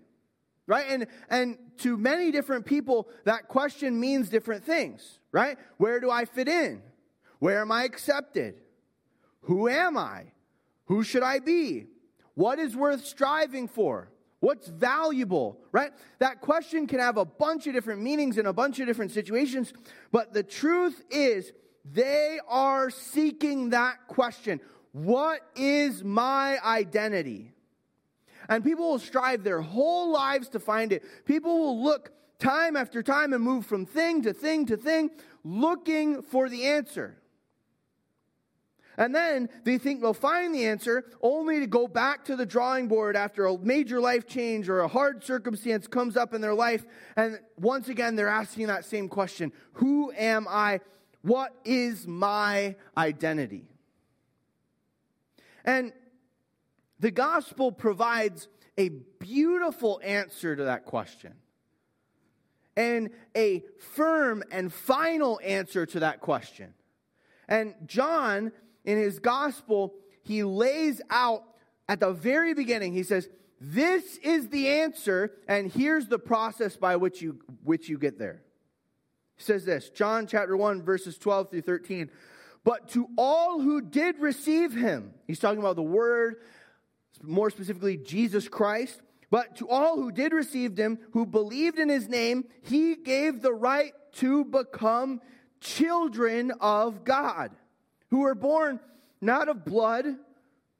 Right, 0.66 0.86
and 0.88 1.08
and 1.30 1.58
to 1.80 1.98
many 1.98 2.32
different 2.32 2.66
people, 2.66 3.10
that 3.26 3.50
question 3.50 4.00
means 4.00 4.30
different 4.30 4.64
things. 4.64 5.20
Right, 5.34 5.58
where 5.76 6.00
do 6.00 6.10
I 6.10 6.24
fit 6.24 6.48
in? 6.48 6.82
Where 7.40 7.60
am 7.60 7.72
I 7.72 7.84
accepted? 7.84 8.62
Who 9.48 9.70
am 9.70 9.98
I? 9.98 10.26
Who 10.86 11.04
should 11.04 11.24
I 11.24 11.40
be? 11.40 11.88
What 12.34 12.60
is 12.60 12.76
worth 12.76 13.06
striving 13.06 13.70
for? 13.70 14.10
What's 14.42 14.68
valuable, 14.68 15.58
right? 15.72 15.92
That 16.20 16.42
question 16.42 16.86
can 16.86 17.00
have 17.00 17.16
a 17.16 17.24
bunch 17.24 17.66
of 17.66 17.74
different 17.74 18.02
meanings 18.02 18.38
in 18.38 18.46
a 18.46 18.52
bunch 18.52 18.80
of 18.80 18.88
different 18.88 19.12
situations, 19.12 19.72
but 20.12 20.34
the 20.34 20.44
truth 20.44 21.02
is 21.10 21.54
they 21.86 22.40
are 22.50 22.90
seeking 22.90 23.70
that 23.70 24.08
question. 24.08 24.60
What 24.92 25.40
is 25.56 26.04
my 26.04 26.60
identity? 26.64 27.54
And 28.50 28.66
people 28.66 28.90
will 28.90 29.00
strive 29.00 29.46
their 29.46 29.62
whole 29.62 30.12
lives 30.12 30.50
to 30.50 30.60
find 30.60 30.92
it. 30.92 31.04
People 31.26 31.58
will 31.58 31.84
look 31.84 32.12
time 32.38 32.76
after 32.76 33.02
time 33.02 33.32
and 33.32 33.42
move 33.42 33.66
from 33.66 33.86
thing 33.86 34.24
to 34.24 34.34
thing 34.34 34.66
to 34.66 34.76
thing, 34.76 35.10
looking 35.46 36.22
for 36.22 36.50
the 36.50 36.66
answer. 36.66 37.18
And 38.98 39.14
then 39.14 39.50
they 39.64 39.78
think 39.78 40.02
they'll 40.02 40.14
find 40.14 40.54
the 40.54 40.66
answer 40.66 41.06
only 41.22 41.60
to 41.60 41.68
go 41.68 41.88
back 41.88 42.26
to 42.26 42.36
the 42.36 42.46
drawing 42.46 42.88
board 42.88 43.16
after 43.16 43.46
a 43.46 43.58
major 43.60 44.02
life 44.02 44.28
change 44.28 44.68
or 44.68 44.80
a 44.80 44.88
hard 44.88 45.24
circumstance 45.24 45.86
comes 45.86 46.18
up 46.18 46.34
in 46.34 46.42
their 46.42 46.56
life. 46.56 46.84
And 47.16 47.40
once 47.58 47.90
again, 47.90 48.16
they're 48.16 48.28
asking 48.28 48.68
that 48.68 48.86
same 48.86 49.08
question 49.08 49.52
Who 49.74 50.12
am 50.14 50.48
I? 50.50 50.80
What 51.22 51.54
is 51.64 52.08
my 52.08 52.76
identity? 52.98 53.66
And 55.64 55.94
the 57.00 57.12
gospel 57.12 57.72
provides 57.72 58.48
a 58.78 58.90
beautiful 59.20 60.02
answer 60.04 60.56
to 60.56 60.64
that 60.66 60.86
question 60.86 61.34
and 62.76 63.10
a 63.36 63.64
firm 63.80 64.44
and 64.52 64.72
final 64.72 65.40
answer 65.44 65.86
to 65.86 66.00
that 66.00 66.22
question. 66.22 66.74
And 67.50 67.76
John 67.86 68.52
in 68.88 68.98
his 68.98 69.20
gospel, 69.20 69.94
he 70.24 70.44
lays 70.44 71.02
out 71.10 71.44
at 71.90 72.00
the 72.00 72.12
very 72.12 72.54
beginning, 72.54 72.94
he 72.94 73.04
says, 73.04 73.30
This 73.60 74.18
is 74.18 74.48
the 74.48 74.70
answer, 74.70 75.34
and 75.48 75.70
here's 75.72 76.08
the 76.08 76.18
process 76.18 76.78
by 76.78 76.96
which 76.96 77.22
you, 77.22 77.40
which 77.64 77.90
you 77.90 77.98
get 77.98 78.18
there. 78.18 78.42
He 79.36 79.44
says 79.44 79.66
this 79.66 79.90
John 79.90 80.26
chapter 80.26 80.56
1, 80.56 80.82
verses 80.82 81.18
12 81.18 81.52
through 81.52 81.62
13. 81.62 82.10
But 82.64 82.90
to 82.90 83.08
all 83.18 83.62
who 83.62 83.82
did 83.82 84.20
receive 84.20 84.74
him, 84.74 85.14
he's 85.28 85.40
talking 85.40 85.60
about 85.60 85.76
the 85.76 85.84
word, 85.84 86.38
more 87.22 87.50
specifically, 87.50 87.98
Jesus 87.98 88.48
Christ. 88.48 89.02
But 89.30 89.58
to 89.58 89.70
all 89.70 89.98
who 89.98 90.12
did 90.14 90.32
receive 90.32 90.78
him, 90.78 91.00
who 91.12 91.26
believed 91.26 91.78
in 91.78 91.90
his 91.90 92.08
name, 92.08 92.46
he 92.62 92.96
gave 92.96 93.42
the 93.42 93.54
right 93.54 93.92
to 94.14 94.46
become 94.46 95.20
children 95.60 96.52
of 96.62 97.04
God 97.04 97.52
who 98.10 98.22
were 98.22 98.36
born 98.36 98.80
not 99.22 99.50
of 99.50 99.66
blood, 99.66 100.06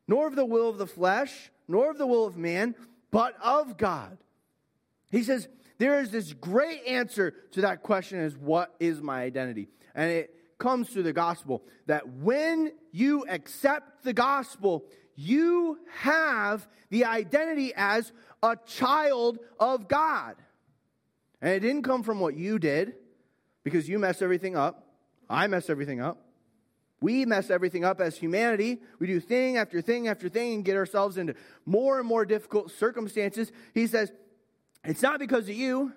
nor 0.08 0.28
of 0.28 0.36
the 0.36 0.46
will 0.46 0.70
of 0.70 0.78
the 0.78 0.88
flesh, 0.88 1.52
nor 1.68 1.92
of 1.92 1.98
the 1.98 2.08
will 2.08 2.26
of 2.26 2.38
man, 2.38 2.76
but 3.12 3.36
of 3.42 3.78
God. 3.78 4.18
He 5.12 5.24
says, 5.24 5.48
there 5.78 6.00
is 6.00 6.12
this 6.12 6.34
great 6.34 6.86
answer 6.88 7.34
to 7.52 7.62
that 7.62 7.84
question 7.84 8.20
is 8.20 8.36
what 8.38 8.74
is 8.80 9.02
my 9.02 9.24
identity? 9.24 9.70
And 9.96 10.12
it 10.12 10.34
comes 10.58 10.90
through 10.90 11.04
the 11.04 11.14
gospel 11.14 11.64
that 11.86 12.08
when 12.08 12.72
you 12.92 13.26
accept 13.28 14.04
the 14.04 14.14
gospel, 14.14 14.86
you 15.16 15.80
have 16.00 16.68
the 16.90 17.06
identity 17.06 17.74
as 17.76 18.12
a 18.42 18.58
child 18.66 19.40
of 19.60 19.88
God. 19.88 20.36
And 21.42 21.54
it 21.54 21.60
didn't 21.60 21.84
come 21.84 22.04
from 22.04 22.20
what 22.20 22.36
you 22.36 22.58
did 22.58 22.94
because 23.64 23.88
you 23.88 24.00
messed 24.00 24.22
everything 24.22 24.56
up. 24.56 24.88
I 25.30 25.48
messed 25.48 25.70
everything 25.70 26.02
up. 26.02 26.27
We 27.00 27.26
mess 27.26 27.50
everything 27.50 27.86
up 27.86 28.02
as 28.02 28.18
humanity. 28.18 28.80
We 29.00 29.08
do 29.08 29.20
thing 29.20 29.58
after 29.58 29.82
thing 29.82 30.08
after 30.08 30.30
thing 30.30 30.56
and 30.56 30.66
get 30.66 30.76
ourselves 30.76 31.18
into 31.18 31.36
more 31.66 32.00
and 32.00 32.08
more 32.08 32.26
difficult 32.26 32.72
circumstances. 32.72 33.52
He 33.74 33.88
says, 33.88 34.12
It's 34.84 35.02
not 35.02 35.20
because 35.20 35.44
of 35.44 35.56
you, 35.56 35.92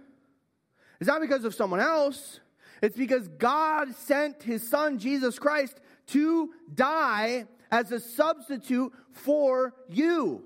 it's 1.00 1.08
not 1.08 1.20
because 1.20 1.44
of 1.44 1.54
someone 1.54 1.80
else. 1.80 2.40
It's 2.82 2.96
because 2.96 3.28
God 3.28 3.94
sent 3.94 4.42
his 4.42 4.66
son, 4.66 4.98
Jesus 4.98 5.38
Christ, 5.38 5.78
to 6.08 6.50
die 6.72 7.46
as 7.70 7.92
a 7.92 8.00
substitute 8.00 8.92
for 9.12 9.74
you. 9.88 10.44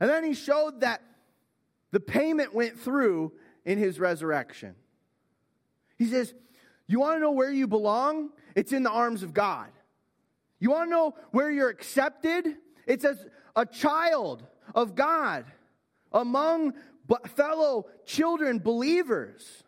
And 0.00 0.10
then 0.10 0.24
he 0.24 0.34
showed 0.34 0.80
that 0.80 1.02
the 1.92 2.00
payment 2.00 2.54
went 2.54 2.78
through 2.78 3.32
in 3.64 3.78
his 3.78 3.98
resurrection. 3.98 4.74
He 5.96 6.06
says, 6.06 6.34
You 6.86 7.00
want 7.00 7.16
to 7.16 7.20
know 7.20 7.32
where 7.32 7.50
you 7.50 7.66
belong? 7.66 8.30
It's 8.54 8.72
in 8.72 8.82
the 8.82 8.90
arms 8.90 9.22
of 9.22 9.34
God. 9.34 9.70
You 10.60 10.70
want 10.70 10.88
to 10.88 10.90
know 10.90 11.14
where 11.30 11.50
you're 11.50 11.68
accepted? 11.68 12.56
It's 12.86 13.04
as 13.04 13.24
a 13.56 13.66
child 13.66 14.46
of 14.74 14.94
God 14.94 15.44
among 16.12 16.74
fellow 17.34 17.86
children, 18.06 18.58
believers. 18.58 19.62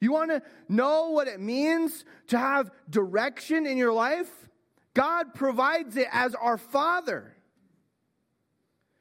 You 0.00 0.12
want 0.12 0.30
to 0.30 0.42
know 0.68 1.10
what 1.10 1.28
it 1.28 1.40
means 1.40 2.04
to 2.28 2.38
have 2.38 2.70
direction 2.88 3.66
in 3.66 3.76
your 3.76 3.92
life? 3.92 4.30
God 4.94 5.34
provides 5.34 5.96
it 5.96 6.08
as 6.12 6.34
our 6.34 6.58
Father. 6.58 7.34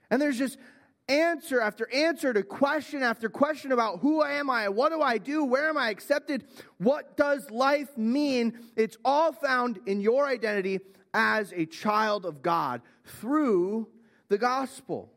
And 0.10 0.22
there's 0.22 0.38
just 0.38 0.58
answer 1.10 1.62
after 1.62 1.92
answer 1.94 2.34
to 2.34 2.44
question 2.44 3.04
after 3.04 3.30
question 3.30 3.72
about 3.72 4.00
who 4.00 4.24
am 4.24 4.50
I? 4.50 4.70
What 4.70 4.92
do 4.92 5.02
I 5.02 5.18
do? 5.18 5.44
Where 5.44 5.70
am 5.70 5.78
I 5.78 5.90
accepted? 5.90 6.46
What 6.78 7.16
does 7.18 7.50
life 7.50 7.98
mean? 7.98 8.60
It's 8.76 8.98
all 9.06 9.32
found 9.32 9.80
in 9.86 10.02
your 10.02 10.26
identity 10.26 10.80
as 11.14 11.54
a 11.54 11.66
child 11.66 12.26
of 12.26 12.42
God 12.42 12.82
through 13.06 13.88
the 14.28 14.38
gospel. 14.38 15.12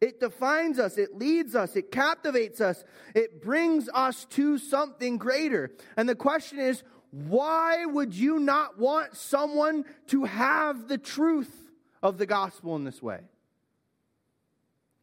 It 0.00 0.20
defines 0.20 0.78
us, 0.78 0.98
it 0.98 1.16
leads 1.16 1.54
us, 1.54 1.76
it 1.76 1.90
captivates 1.90 2.60
us, 2.60 2.84
it 3.14 3.40
brings 3.42 3.88
us 3.94 4.26
to 4.30 4.58
something 4.58 5.16
greater. 5.16 5.70
And 5.96 6.08
the 6.08 6.14
question 6.14 6.58
is, 6.58 6.82
why 7.10 7.86
would 7.86 8.12
you 8.12 8.38
not 8.38 8.78
want 8.78 9.16
someone 9.16 9.84
to 10.08 10.24
have 10.24 10.88
the 10.88 10.98
truth 10.98 11.70
of 12.02 12.18
the 12.18 12.26
gospel 12.26 12.76
in 12.76 12.84
this 12.84 13.00
way? 13.00 13.20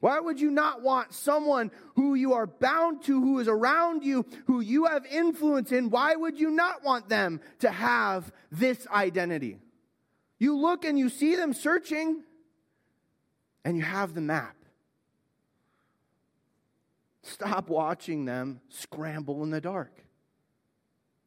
Why 0.02 0.20
would 0.20 0.42
you 0.42 0.50
not 0.50 0.82
want 0.82 1.14
someone 1.14 1.72
who 1.96 2.16
you 2.16 2.34
are 2.34 2.48
bound 2.48 3.04
to, 3.04 3.22
who 3.22 3.40
is 3.40 3.48
around 3.48 4.04
you, 4.04 4.26
who 4.48 4.60
you 4.60 4.86
have 4.86 5.06
influence 5.06 5.72
in? 5.72 5.92
Why 5.92 6.16
would 6.16 6.40
you 6.40 6.50
not 6.50 6.84
want 6.84 7.08
them 7.08 7.40
to 7.60 7.70
have 7.70 8.32
this 8.52 8.88
identity? 8.88 9.60
You 10.40 10.58
look 10.58 10.86
and 10.86 10.98
you 10.98 11.08
see 11.08 11.36
them 11.36 11.54
searching, 11.54 12.24
and 13.64 13.78
you 13.78 13.84
have 13.84 14.16
the 14.16 14.22
map. 14.22 14.56
Stop 17.22 17.70
watching 17.70 18.26
them 18.26 18.60
scramble 18.70 19.44
in 19.44 19.52
the 19.52 19.62
dark. 19.62 19.94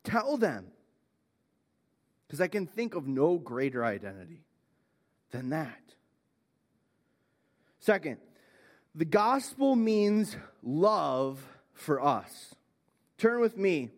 Tell 0.02 0.36
them. 0.36 0.66
Because 2.26 2.40
I 2.40 2.48
can 2.48 2.66
think 2.66 2.96
of 2.96 3.06
no 3.06 3.38
greater 3.38 3.84
identity 3.84 4.42
than 5.30 5.50
that. 5.50 5.78
Second, 7.78 8.16
the 8.94 9.04
gospel 9.04 9.74
means 9.74 10.36
love 10.62 11.44
for 11.72 12.00
us. 12.00 12.54
Turn 13.18 13.40
with 13.40 13.56
me 13.56 13.90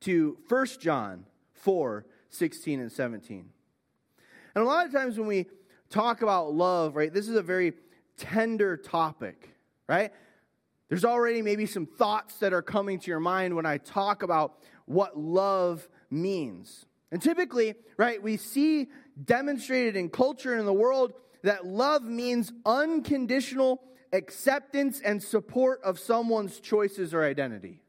to 0.00 0.36
1 0.48 0.66
John 0.80 1.24
4 1.54 2.04
16 2.32 2.80
and 2.80 2.92
17. 2.92 3.50
And 4.54 4.62
a 4.62 4.66
lot 4.66 4.86
of 4.86 4.92
times 4.92 5.18
when 5.18 5.26
we 5.26 5.46
talk 5.88 6.22
about 6.22 6.54
love, 6.54 6.94
right, 6.94 7.12
this 7.12 7.28
is 7.28 7.34
a 7.34 7.42
very 7.42 7.72
tender 8.16 8.76
topic, 8.76 9.50
right? 9.88 10.12
There's 10.88 11.04
already 11.04 11.42
maybe 11.42 11.66
some 11.66 11.86
thoughts 11.86 12.36
that 12.36 12.52
are 12.52 12.62
coming 12.62 13.00
to 13.00 13.10
your 13.10 13.20
mind 13.20 13.56
when 13.56 13.66
I 13.66 13.78
talk 13.78 14.22
about 14.22 14.58
what 14.86 15.18
love 15.18 15.88
means. 16.08 16.86
And 17.10 17.20
typically, 17.20 17.74
right, 17.96 18.22
we 18.22 18.36
see 18.36 18.88
demonstrated 19.24 19.96
in 19.96 20.08
culture 20.08 20.52
and 20.52 20.60
in 20.60 20.66
the 20.66 20.72
world 20.72 21.12
that 21.42 21.66
love 21.66 22.02
means 22.02 22.52
unconditional 22.66 23.82
acceptance 24.12 25.00
and 25.00 25.22
support 25.22 25.80
of 25.82 25.98
someone's 25.98 26.60
choices 26.60 27.14
or 27.14 27.24
identity. 27.24 27.82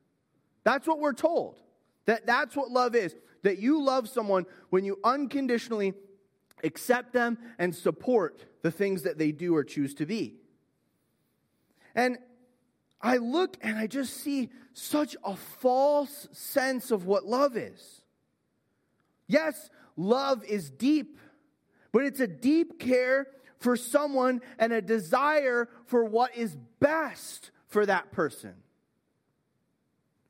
That's 0.63 0.87
what 0.87 0.99
we're 0.99 1.13
told. 1.13 1.59
That 2.05 2.25
that's 2.25 2.55
what 2.55 2.69
love 2.69 2.95
is. 2.95 3.15
That 3.43 3.57
you 3.57 3.83
love 3.83 4.07
someone 4.07 4.45
when 4.69 4.85
you 4.85 4.99
unconditionally 5.03 5.93
accept 6.63 7.13
them 7.13 7.37
and 7.57 7.75
support 7.75 8.45
the 8.61 8.71
things 8.71 9.03
that 9.03 9.17
they 9.17 9.31
do 9.31 9.55
or 9.55 9.63
choose 9.63 9.93
to 9.95 10.05
be. 10.05 10.35
And 11.95 12.17
I 13.01 13.17
look 13.17 13.57
and 13.61 13.77
I 13.77 13.87
just 13.87 14.17
see 14.17 14.49
such 14.73 15.15
a 15.23 15.35
false 15.35 16.27
sense 16.31 16.91
of 16.91 17.05
what 17.05 17.25
love 17.25 17.57
is. 17.57 18.01
Yes, 19.27 19.69
love 19.95 20.43
is 20.45 20.69
deep, 20.69 21.17
but 21.91 22.03
it's 22.03 22.19
a 22.19 22.27
deep 22.27 22.79
care 22.79 23.27
for 23.61 23.77
someone 23.77 24.41
and 24.59 24.73
a 24.73 24.81
desire 24.81 25.69
for 25.85 26.03
what 26.03 26.35
is 26.35 26.57
best 26.79 27.51
for 27.67 27.85
that 27.85 28.11
person. 28.11 28.55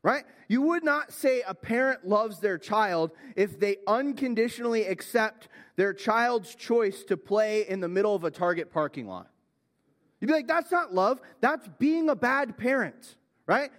Right? 0.04 0.26
You 0.48 0.62
would 0.64 0.84
not 0.84 1.14
say 1.14 1.42
a 1.48 1.54
parent 1.54 2.08
loves 2.08 2.40
their 2.40 2.58
child 2.58 3.12
if 3.36 3.60
they 3.60 3.78
unconditionally 3.88 4.84
accept 4.84 5.48
their 5.78 5.94
child's 5.94 6.54
choice 6.54 7.04
to 7.06 7.16
play 7.18 7.68
in 7.68 7.80
the 7.80 7.88
middle 7.88 8.14
of 8.14 8.24
a 8.24 8.32
Target 8.32 8.72
parking 8.72 9.08
lot. 9.08 9.30
You'd 10.20 10.28
be 10.28 10.34
like, 10.34 10.48
that's 10.48 10.72
not 10.72 10.94
love. 10.94 11.22
That's 11.40 11.68
being 11.80 12.10
a 12.10 12.16
bad 12.16 12.58
parent, 12.58 13.16
right? 13.48 13.72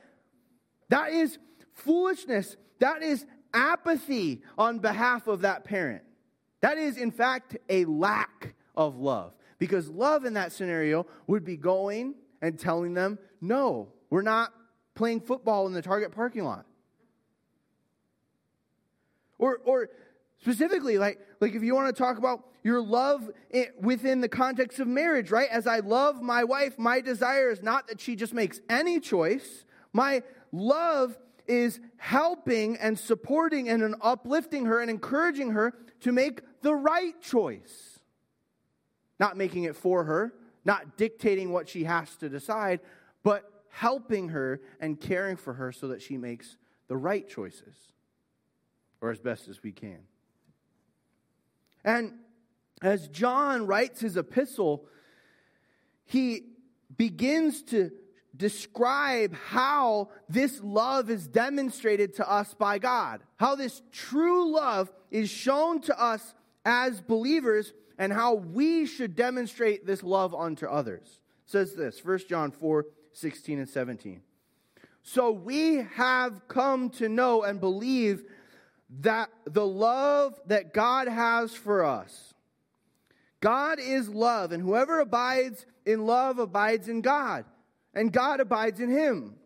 That 0.88 1.12
is 1.12 1.38
foolishness. 1.74 2.56
That 2.78 3.02
is 3.02 3.26
apathy 3.52 4.42
on 4.56 4.78
behalf 4.78 5.26
of 5.26 5.42
that 5.42 5.64
parent. 5.64 6.02
That 6.62 6.78
is, 6.78 6.96
in 6.96 7.10
fact, 7.10 7.56
a 7.68 7.84
lack 7.84 8.54
of 8.74 8.96
love. 8.96 9.34
Because 9.62 9.88
love 9.88 10.24
in 10.24 10.34
that 10.34 10.50
scenario 10.50 11.06
would 11.28 11.44
be 11.44 11.56
going 11.56 12.16
and 12.40 12.58
telling 12.58 12.94
them, 12.94 13.16
no, 13.40 13.90
we're 14.10 14.22
not 14.22 14.52
playing 14.96 15.20
football 15.20 15.68
in 15.68 15.72
the 15.72 15.80
Target 15.80 16.10
parking 16.10 16.42
lot. 16.42 16.66
Or, 19.38 19.60
or 19.64 19.90
specifically, 20.40 20.98
like, 20.98 21.20
like 21.38 21.54
if 21.54 21.62
you 21.62 21.76
want 21.76 21.94
to 21.94 22.02
talk 22.02 22.18
about 22.18 22.44
your 22.64 22.82
love 22.82 23.30
within 23.80 24.20
the 24.20 24.28
context 24.28 24.80
of 24.80 24.88
marriage, 24.88 25.30
right? 25.30 25.48
As 25.48 25.68
I 25.68 25.78
love 25.78 26.20
my 26.20 26.42
wife, 26.42 26.76
my 26.76 27.00
desire 27.00 27.52
is 27.52 27.62
not 27.62 27.86
that 27.86 28.00
she 28.00 28.16
just 28.16 28.34
makes 28.34 28.58
any 28.68 28.98
choice. 28.98 29.64
My 29.92 30.24
love 30.50 31.16
is 31.46 31.78
helping 31.98 32.78
and 32.78 32.98
supporting 32.98 33.68
and 33.68 33.94
uplifting 34.00 34.64
her 34.64 34.80
and 34.80 34.90
encouraging 34.90 35.52
her 35.52 35.72
to 36.00 36.10
make 36.10 36.40
the 36.62 36.74
right 36.74 37.14
choice. 37.22 37.91
Not 39.22 39.36
making 39.36 39.62
it 39.64 39.76
for 39.76 40.02
her, 40.02 40.34
not 40.64 40.96
dictating 40.96 41.52
what 41.52 41.68
she 41.68 41.84
has 41.84 42.16
to 42.16 42.28
decide, 42.28 42.80
but 43.22 43.48
helping 43.68 44.30
her 44.30 44.60
and 44.80 45.00
caring 45.00 45.36
for 45.36 45.52
her 45.52 45.70
so 45.70 45.86
that 45.86 46.02
she 46.02 46.16
makes 46.16 46.56
the 46.88 46.96
right 46.96 47.28
choices, 47.28 47.76
or 49.00 49.12
as 49.12 49.20
best 49.20 49.46
as 49.46 49.62
we 49.62 49.70
can. 49.70 50.00
And 51.84 52.14
as 52.82 53.06
John 53.06 53.68
writes 53.68 54.00
his 54.00 54.16
epistle, 54.16 54.86
he 56.04 56.42
begins 56.96 57.62
to 57.66 57.92
describe 58.36 59.36
how 59.36 60.08
this 60.28 60.60
love 60.64 61.10
is 61.10 61.28
demonstrated 61.28 62.14
to 62.14 62.28
us 62.28 62.54
by 62.54 62.80
God, 62.80 63.20
how 63.36 63.54
this 63.54 63.82
true 63.92 64.50
love 64.50 64.90
is 65.12 65.30
shown 65.30 65.80
to 65.82 65.96
us 65.96 66.34
as 66.64 67.00
believers, 67.00 67.72
and 68.02 68.12
how 68.12 68.34
we 68.34 68.84
should 68.84 69.14
demonstrate 69.14 69.86
this 69.86 70.02
love 70.02 70.34
unto 70.34 70.66
others. 70.66 71.20
It 71.46 71.50
says 71.52 71.76
this, 71.76 72.04
1 72.04 72.18
John 72.28 72.50
4 72.50 72.84
16 73.12 73.60
and 73.60 73.68
17. 73.68 74.22
So 75.04 75.30
we 75.30 75.86
have 75.94 76.48
come 76.48 76.90
to 76.90 77.08
know 77.08 77.44
and 77.44 77.60
believe 77.60 78.24
that 79.02 79.30
the 79.44 79.64
love 79.64 80.40
that 80.46 80.74
God 80.74 81.06
has 81.06 81.54
for 81.54 81.84
us. 81.84 82.34
God 83.38 83.78
is 83.78 84.08
love, 84.08 84.50
and 84.50 84.60
whoever 84.60 84.98
abides 84.98 85.64
in 85.86 86.04
love 86.04 86.40
abides 86.40 86.88
in 86.88 87.02
God, 87.02 87.44
and 87.94 88.12
God 88.12 88.40
abides 88.40 88.80
in 88.80 88.90
him. 88.90 89.36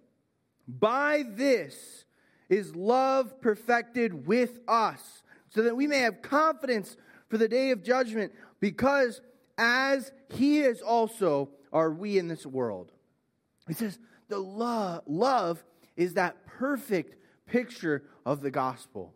By 0.67 1.25
this 1.29 2.07
is 2.49 2.75
love 2.75 3.39
perfected 3.43 4.27
with 4.27 4.61
us, 4.67 5.23
so 5.51 5.61
that 5.63 5.77
we 5.77 5.87
may 5.87 5.99
have 5.99 6.23
confidence 6.23 6.97
for 7.29 7.39
the 7.39 7.49
day 7.49 7.71
of 7.71 7.83
judgment, 7.83 8.33
because 8.61 9.21
as 9.59 10.13
he 10.31 10.61
is 10.61 10.81
also 10.83 11.51
are 11.73 11.91
we 11.91 12.19
in 12.19 12.29
this 12.29 12.47
world. 12.47 12.93
He 13.67 13.75
says 13.75 13.99
the 14.29 14.39
love, 14.39 15.03
love 15.07 15.65
is 15.97 16.15
that 16.15 16.47
perfect 16.47 17.17
picture 17.47 18.05
of 18.25 18.41
the 18.41 18.51
gospel. 18.51 19.15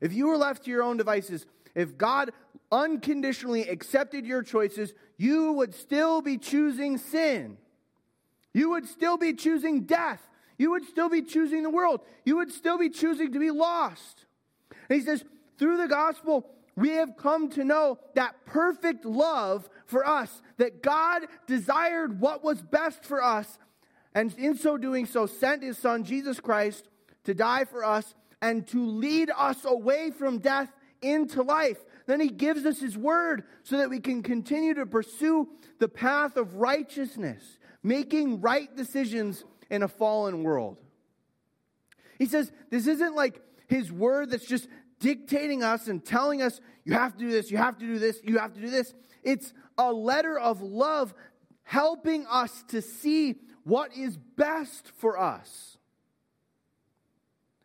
If 0.00 0.12
you 0.12 0.26
were 0.26 0.36
left 0.36 0.64
to 0.64 0.70
your 0.70 0.82
own 0.82 0.96
devices, 0.96 1.46
if 1.74 1.96
God 1.96 2.30
unconditionally 2.70 3.68
accepted 3.68 4.26
your 4.26 4.42
choices, 4.42 4.94
you 5.16 5.52
would 5.52 5.74
still 5.74 6.20
be 6.20 6.38
choosing 6.38 6.98
sin. 6.98 7.56
You 8.52 8.70
would 8.70 8.86
still 8.86 9.16
be 9.16 9.32
choosing 9.32 9.84
death. 9.84 10.20
You 10.58 10.70
would 10.72 10.84
still 10.84 11.08
be 11.08 11.22
choosing 11.22 11.62
the 11.62 11.70
world. 11.70 12.00
You 12.24 12.36
would 12.36 12.52
still 12.52 12.78
be 12.78 12.90
choosing 12.90 13.32
to 13.32 13.38
be 13.38 13.50
lost. 13.50 14.26
And 14.88 14.98
he 14.98 15.04
says, 15.04 15.24
through 15.58 15.78
the 15.78 15.88
gospel, 15.88 16.46
we 16.76 16.90
have 16.90 17.16
come 17.16 17.48
to 17.50 17.64
know 17.64 17.98
that 18.14 18.46
perfect 18.46 19.04
love 19.04 19.68
for 19.86 20.06
us, 20.06 20.42
that 20.56 20.82
God 20.82 21.22
desired 21.46 22.20
what 22.20 22.42
was 22.42 22.62
best 22.62 23.04
for 23.04 23.22
us, 23.22 23.58
and 24.14 24.32
in 24.38 24.56
so 24.56 24.76
doing 24.76 25.06
so, 25.06 25.26
sent 25.26 25.62
his 25.62 25.78
son, 25.78 26.04
Jesus 26.04 26.40
Christ, 26.40 26.88
to 27.24 27.34
die 27.34 27.64
for 27.64 27.84
us 27.84 28.14
and 28.40 28.66
to 28.68 28.84
lead 28.84 29.30
us 29.36 29.64
away 29.64 30.10
from 30.10 30.38
death 30.38 30.70
into 31.02 31.42
life. 31.42 31.78
Then 32.06 32.20
he 32.20 32.28
gives 32.28 32.64
us 32.66 32.80
his 32.80 32.96
word 32.96 33.44
so 33.62 33.78
that 33.78 33.90
we 33.90 34.00
can 34.00 34.22
continue 34.22 34.74
to 34.74 34.86
pursue 34.86 35.48
the 35.78 35.88
path 35.88 36.36
of 36.36 36.56
righteousness, 36.56 37.58
making 37.82 38.40
right 38.40 38.74
decisions 38.76 39.44
in 39.70 39.82
a 39.82 39.88
fallen 39.88 40.42
world. 40.42 40.76
He 42.18 42.26
says 42.26 42.52
this 42.70 42.86
isn't 42.86 43.14
like 43.14 43.40
his 43.66 43.90
word 43.90 44.30
that's 44.30 44.46
just 44.46 44.68
dictating 45.04 45.62
us 45.62 45.86
and 45.86 46.02
telling 46.02 46.40
us, 46.40 46.62
you 46.82 46.94
have 46.94 47.12
to 47.12 47.18
do 47.18 47.30
this, 47.30 47.50
you 47.50 47.58
have 47.58 47.76
to 47.76 47.86
do 47.86 47.98
this, 47.98 48.20
you 48.24 48.38
have 48.38 48.54
to 48.54 48.60
do 48.60 48.70
this. 48.70 48.94
It's 49.22 49.52
a 49.76 49.92
letter 49.92 50.38
of 50.38 50.62
love 50.62 51.12
helping 51.62 52.26
us 52.26 52.64
to 52.68 52.80
see 52.80 53.34
what 53.64 53.94
is 53.94 54.16
best 54.16 54.90
for 54.96 55.18
us. 55.18 55.76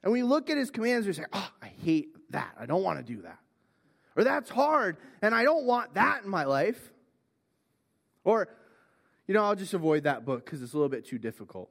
And 0.04 0.12
we 0.12 0.22
look 0.22 0.50
at 0.50 0.58
his 0.58 0.70
commands 0.70 1.08
and 1.08 1.16
we 1.16 1.22
say, 1.22 1.30
oh, 1.32 1.50
I 1.62 1.68
hate 1.68 2.10
that. 2.32 2.54
I 2.60 2.66
don't 2.66 2.84
want 2.84 3.00
to 3.00 3.06
do 3.06 3.22
that. 3.22 3.40
Or 4.18 4.26
that's 4.26 4.50
hard 4.50 4.98
and 5.22 5.34
I 5.34 5.44
don't 5.44 5.64
want 5.64 5.94
that 5.94 6.24
in 6.26 6.30
my 6.30 6.44
life. 6.44 6.92
Or, 8.26 8.50
you 9.28 9.34
know, 9.34 9.46
I'll 9.46 9.56
just 9.56 9.74
avoid 9.74 10.04
that 10.04 10.26
book 10.26 10.44
because 10.44 10.62
it's 10.62 10.74
a 10.74 10.76
little 10.76 10.90
bit 10.90 11.06
too 11.06 11.20
difficult. 11.20 11.70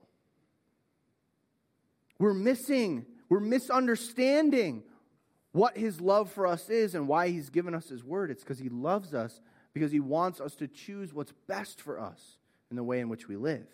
We're 2.19 2.33
missing, 2.33 3.05
we're 3.29 3.41
misunderstanding 3.41 4.85
what 5.59 5.77
his 5.77 6.01
love 6.01 6.31
for 6.31 6.47
us 6.47 6.71
is 6.71 6.95
and 6.95 7.09
why 7.09 7.31
he's 7.31 7.51
given 7.51 7.75
us 7.75 7.89
his 7.89 8.05
word. 8.05 8.31
It's 8.31 8.45
because 8.45 8.61
he 8.61 8.69
loves 8.69 9.13
us, 9.13 9.41
because 9.75 9.91
he 9.91 9.99
wants 9.99 10.41
us 10.41 10.55
to 10.55 10.69
choose 10.69 11.13
what's 11.13 11.33
best 11.49 11.81
for 11.81 11.99
us 11.99 12.39
in 12.71 12.77
the 12.77 12.85
way 12.85 13.01
in 13.01 13.09
which 13.09 13.27
we 13.27 13.35
live. 13.35 13.67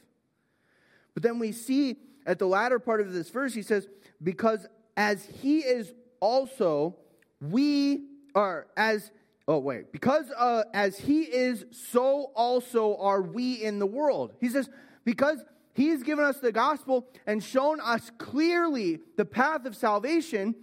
But 1.12 1.22
then 1.22 1.38
we 1.38 1.52
see 1.52 1.96
at 2.24 2.38
the 2.38 2.46
latter 2.46 2.78
part 2.78 3.02
of 3.02 3.12
this 3.12 3.28
verse, 3.28 3.52
he 3.52 3.60
says, 3.60 3.86
because 4.22 4.66
as 4.96 5.26
he 5.42 5.58
is 5.58 5.92
also, 6.20 6.96
we 7.38 8.06
are, 8.34 8.66
as 8.78 9.10
oh 9.46 9.58
wait, 9.58 9.92
because 9.92 10.30
uh, 10.38 10.62
as 10.72 10.98
he 10.98 11.24
is, 11.24 11.66
so 11.70 12.32
also 12.34 12.96
are 12.96 13.20
we 13.20 13.62
in 13.62 13.78
the 13.78 13.86
world. 13.86 14.32
He 14.40 14.48
says, 14.48 14.70
because 15.04 15.44
he's 15.74 16.02
given 16.02 16.24
us 16.24 16.38
the 16.38 16.50
gospel 16.50 17.06
and 17.26 17.44
shown 17.44 17.78
us 17.80 18.10
clearly 18.16 19.00
the 19.18 19.26
path 19.26 19.66
of 19.66 19.76
salvation, 19.76 20.54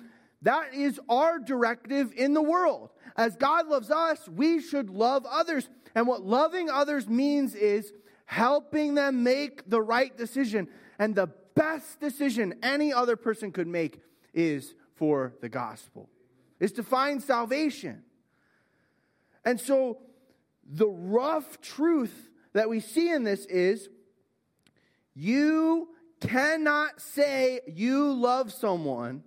that 0.42 0.74
is 0.74 1.00
our 1.08 1.40
directive 1.40 2.14
in 2.16 2.34
the 2.34 2.42
world. 2.42 2.90
As 3.16 3.36
God 3.36 3.68
loves 3.68 3.92
us, 3.92 4.28
we 4.28 4.62
should 4.62 4.90
love 4.90 5.26
others. 5.30 5.70
And 5.94 6.08
what 6.08 6.24
loving 6.24 6.70
others 6.70 7.08
means 7.08 7.54
is 7.54 7.92
helping 8.26 8.96
them 8.96 9.24
make 9.24 9.70
the 9.70 9.82
right 9.82 10.16
decision. 10.18 10.68
And 10.98 11.14
the 11.14 11.28
best 11.56 12.00
decision 12.00 12.56
any 12.64 12.94
other 12.94 13.16
person 13.16 13.52
could 13.52 13.68
make 13.68 14.00
is 14.34 14.74
for 14.96 15.34
the 15.42 15.50
gospel, 15.50 16.10
is 16.60 16.72
to 16.74 16.84
find 16.84 17.22
salvation. 17.22 18.04
And 19.44 19.60
so 19.60 20.00
the 20.64 20.88
rough 20.88 21.60
truth 21.62 22.30
that 22.54 22.70
we 22.70 22.80
see 22.80 23.10
in 23.10 23.24
this 23.24 23.46
is 23.46 23.90
you 25.14 25.90
cannot 26.22 27.02
say 27.02 27.62
you 27.68 28.14
love 28.14 28.52
someone 28.52 29.24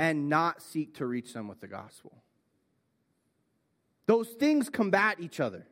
and 0.00 0.30
not 0.30 0.62
seek 0.62 0.94
to 0.94 1.04
reach 1.04 1.34
them 1.34 1.46
with 1.46 1.60
the 1.60 1.66
gospel. 1.66 2.22
Those 4.06 4.28
things 4.28 4.70
combat 4.70 5.20
each 5.20 5.40
other. 5.40 5.66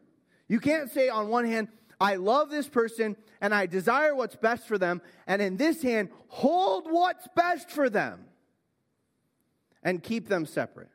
You 0.49 0.61
can't 0.61 0.91
say, 0.91 1.09
on 1.09 1.29
one 1.29 1.47
hand, 1.47 1.69
I 1.99 2.17
love 2.17 2.51
this 2.51 2.69
person 2.69 3.17
and 3.41 3.55
I 3.55 3.65
desire 3.65 4.15
what's 4.15 4.37
best 4.37 4.69
for 4.69 4.77
them, 4.77 5.01
and 5.27 5.41
in 5.41 5.57
this 5.57 5.81
hand, 5.81 6.11
hold 6.29 6.93
what's 6.93 7.27
best 7.35 7.71
for 7.71 7.89
them 7.89 8.27
and 9.83 10.03
keep 10.03 10.29
them 10.29 10.45
separate. 10.45 10.91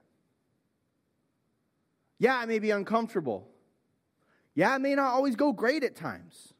Yeah, 2.20 2.42
it 2.44 2.48
may 2.48 2.60
be 2.60 2.70
uncomfortable. 2.70 3.50
Yeah, 4.54 4.76
it 4.76 4.80
may 4.80 4.94
not 4.94 5.12
always 5.12 5.36
go 5.36 5.54
great 5.54 5.84
at 5.84 5.96
times. 5.96 6.54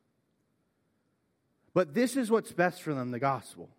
But 1.76 1.94
this 1.94 2.18
is 2.18 2.32
what's 2.32 2.52
best 2.52 2.82
for 2.82 2.96
them 2.96 3.12
the 3.12 3.20
gospel. 3.20 3.70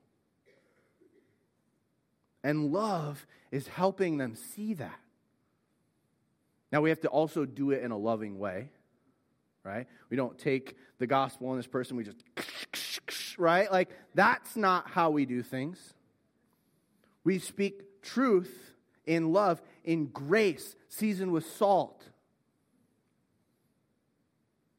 And 2.44 2.72
love 2.72 3.26
is 3.50 3.66
helping 3.66 4.18
them 4.18 4.36
see 4.36 4.74
that. 4.74 5.00
Now, 6.70 6.82
we 6.82 6.90
have 6.90 7.00
to 7.00 7.08
also 7.08 7.44
do 7.46 7.70
it 7.70 7.82
in 7.82 7.90
a 7.90 7.96
loving 7.96 8.38
way, 8.38 8.68
right? 9.62 9.86
We 10.10 10.16
don't 10.16 10.38
take 10.38 10.76
the 10.98 11.06
gospel 11.06 11.48
on 11.48 11.56
this 11.56 11.66
person, 11.66 11.96
we 11.96 12.04
just, 12.04 12.22
right? 13.38 13.70
Like, 13.72 13.88
that's 14.14 14.56
not 14.56 14.90
how 14.90 15.10
we 15.10 15.24
do 15.24 15.42
things. 15.42 15.94
We 17.24 17.38
speak 17.38 18.02
truth 18.02 18.74
in 19.06 19.32
love, 19.32 19.62
in 19.82 20.06
grace, 20.06 20.76
seasoned 20.88 21.32
with 21.32 21.46
salt, 21.46 22.02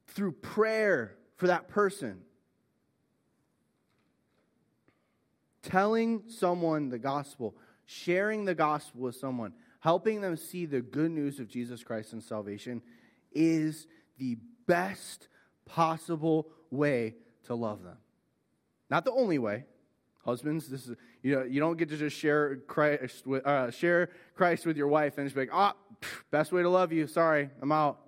through 0.08 0.34
prayer 0.34 1.16
for 1.38 1.48
that 1.48 1.68
person. 1.68 2.22
Telling 5.66 6.24
someone 6.28 6.90
the 6.90 7.00
gospel, 7.00 7.56
sharing 7.86 8.46
the 8.46 8.56
gospel 8.56 9.02
with 9.02 9.16
someone 9.16 9.54
helping 9.86 10.20
them 10.20 10.36
see 10.36 10.66
the 10.66 10.82
good 10.82 11.12
news 11.12 11.40
of 11.40 11.48
Jesus 11.48 11.84
Christ 11.84 12.12
and 12.12 12.24
salvation 12.24 12.82
is 13.32 13.86
the 14.18 14.36
best 14.66 15.28
possible 15.64 16.48
way 16.72 17.14
to 17.44 17.54
love 17.54 17.84
them. 17.84 17.98
Not 18.90 19.06
the 19.06 19.12
only 19.12 19.38
way. 19.38 19.66
Husbands, 20.24 20.68
this 20.70 20.88
is 20.88 20.96
you 21.22 21.36
know 21.36 21.44
you 21.44 21.60
don't 21.60 21.78
get 21.78 21.90
to 21.90 21.98
just 21.98 22.18
share 22.18 22.56
Christ 22.56 23.28
with 23.28 23.46
uh, 23.46 23.70
share 23.70 24.10
Christ 24.34 24.66
with 24.66 24.76
your 24.76 24.88
wife 24.88 25.20
and 25.20 25.28
just 25.28 25.36
be 25.36 25.42
like, 25.42 25.54
ah, 25.54 25.76
best 26.32 26.52
way 26.52 26.64
to 26.64 26.70
love 26.70 26.92
you. 26.92 27.06
Sorry, 27.06 27.52
I'm 27.62 27.72
out. 27.72 28.00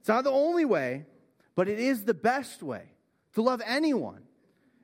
It's 0.00 0.08
not 0.08 0.24
the 0.24 0.32
only 0.32 0.64
way, 0.64 1.06
but 1.54 1.68
it 1.68 1.78
is 1.78 2.04
the 2.04 2.14
best 2.14 2.64
way 2.64 2.82
to 3.34 3.42
love 3.42 3.62
anyone 3.64 4.22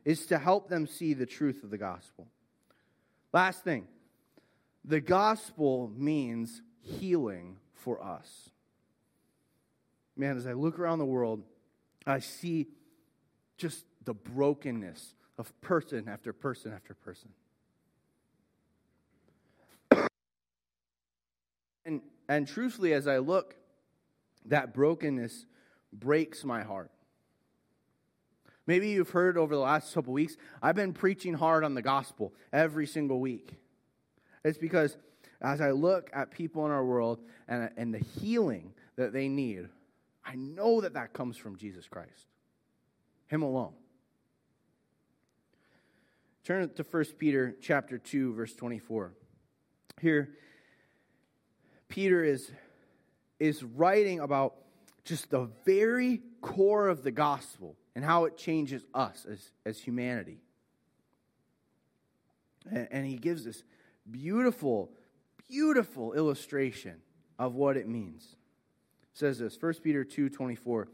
is 0.09 0.25
to 0.25 0.39
help 0.39 0.71
them 0.71 0.87
see 0.87 1.13
the 1.13 1.27
truth 1.27 1.63
of 1.63 1.69
the 1.69 1.77
gospel. 1.77 2.27
Last 3.31 3.63
thing, 3.63 3.87
the 4.83 5.03
gospel 5.03 5.93
means 5.95 6.63
healing 6.81 7.59
for 7.75 8.03
us. 8.03 8.49
Man, 10.17 10.39
as 10.39 10.47
I 10.47 10.55
look 10.55 10.79
around 10.79 10.99
the 10.99 11.05
world, 11.05 11.43
I 12.07 12.21
see 12.21 12.69
just 13.59 13.85
the 14.07 14.15
brokenness 14.15 15.15
of 15.37 15.53
person 15.61 16.09
after 16.09 16.33
person 16.33 16.73
after 16.73 16.95
person. 16.95 17.29
and, 21.85 22.01
and 22.31 22.49
truthfully, 22.49 22.95
as 22.95 23.07
I 23.07 23.19
look, 23.19 23.57
that 24.47 24.73
brokenness 24.73 25.45
breaks 25.93 26.45
my 26.45 26.63
heart. 26.63 26.91
Maybe 28.69 28.91
you've 28.91 29.09
heard 29.09 29.39
over 29.39 29.55
the 29.55 29.63
last 29.63 29.95
couple 29.95 30.13
weeks, 30.13 30.37
I've 30.63 30.75
been 30.75 30.93
preaching 30.93 31.33
hard 31.33 31.65
on 31.65 31.73
the 31.73 31.81
gospel 31.81 32.35
every 32.53 32.87
single 32.87 33.19
week. 33.19 33.55
It's 34.45 34.59
because 34.59 34.99
as 35.41 35.63
I 35.63 35.71
look 35.71 36.11
at 36.13 36.31
people 36.31 36.67
in 36.67 36.71
our 36.71 36.85
world 36.85 37.19
and, 37.49 37.71
and 37.79 37.95
the 37.95 38.05
healing 38.21 38.75
that 38.97 39.15
they 39.15 39.27
need, 39.27 39.71
I 40.23 40.35
know 40.35 40.83
that 40.83 40.93
that 40.93 41.15
comes 41.15 41.39
from 41.39 41.57
Jesus 41.57 41.89
Christ, 41.89 42.27
Him 43.29 43.41
alone. 43.41 43.73
Turn 46.45 46.69
to 46.75 46.83
1 46.83 47.05
Peter 47.17 47.57
chapter 47.63 47.97
2, 47.97 48.35
verse 48.35 48.55
24. 48.55 49.15
Here, 49.99 50.29
Peter 51.89 52.23
is, 52.23 52.51
is 53.41 53.65
writing 53.65 54.21
about 54.21 54.57
just 55.07 55.31
the 55.31 55.49
very 55.65 56.21
core 56.43 56.89
of 56.89 57.03
the 57.03 57.11
gospel 57.11 57.75
and 57.99 58.05
how 58.05 58.27
it 58.27 58.37
changes 58.37 58.87
us 58.95 59.27
as, 59.29 59.51
as 59.67 59.81
humanity. 59.81 60.39
And, 62.71 62.87
and 62.93 63.05
he 63.05 63.17
gives 63.17 63.45
this 63.45 63.65
beautiful, 64.09 64.93
beautiful 65.49 66.13
illustration 66.13 67.03
of 67.41 67.57
what 67.57 67.77
it 67.77 67.89
means. 67.89 68.37
It 69.03 69.19
says 69.19 69.41
this 69.41 69.61
1 69.61 69.75
Peter 69.83 70.05
2 70.05 70.29
24. 70.29 70.87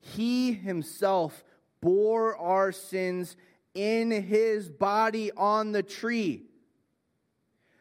He 0.00 0.54
himself 0.54 1.44
bore 1.82 2.34
our 2.38 2.72
sins 2.72 3.36
in 3.74 4.10
his 4.10 4.70
body 4.70 5.30
on 5.36 5.72
the 5.72 5.82
tree, 5.82 6.44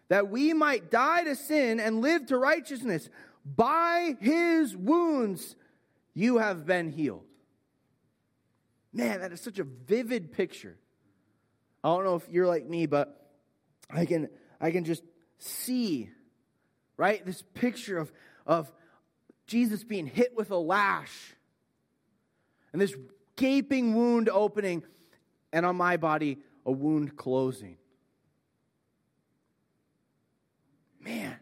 that 0.09 0.29
we 0.29 0.51
might 0.51 0.91
die 0.91 1.23
to 1.23 1.35
sin 1.37 1.79
and 1.79 2.01
live 2.01 2.25
to 2.25 2.37
righteousness. 2.37 3.07
By 3.45 4.17
his 4.19 4.75
wounds 4.75 5.55
you 6.13 6.39
have 6.39 6.65
been 6.65 6.91
healed. 6.91 7.23
Man, 8.95 9.19
that 9.19 9.33
is 9.33 9.41
such 9.41 9.59
a 9.59 9.65
vivid 9.65 10.31
picture. 10.31 10.77
I 11.83 11.89
don't 11.89 12.05
know 12.05 12.15
if 12.15 12.29
you're 12.29 12.47
like 12.47 12.65
me, 12.65 12.85
but 12.85 13.29
I 13.89 14.05
can 14.05 14.29
I 14.61 14.71
can 14.71 14.85
just 14.85 15.03
see, 15.37 16.09
right? 16.95 17.23
This 17.25 17.43
picture 17.53 17.97
of, 17.97 18.09
of 18.47 18.71
Jesus 19.47 19.83
being 19.83 20.07
hit 20.07 20.33
with 20.33 20.49
a 20.49 20.57
lash 20.57 21.35
and 22.71 22.81
this 22.81 22.95
gaping 23.35 23.95
wound 23.95 24.29
opening, 24.29 24.81
and 25.51 25.65
on 25.65 25.75
my 25.75 25.97
body, 25.97 26.37
a 26.65 26.71
wound 26.71 27.17
closing. 27.17 27.75
Man, 31.01 31.35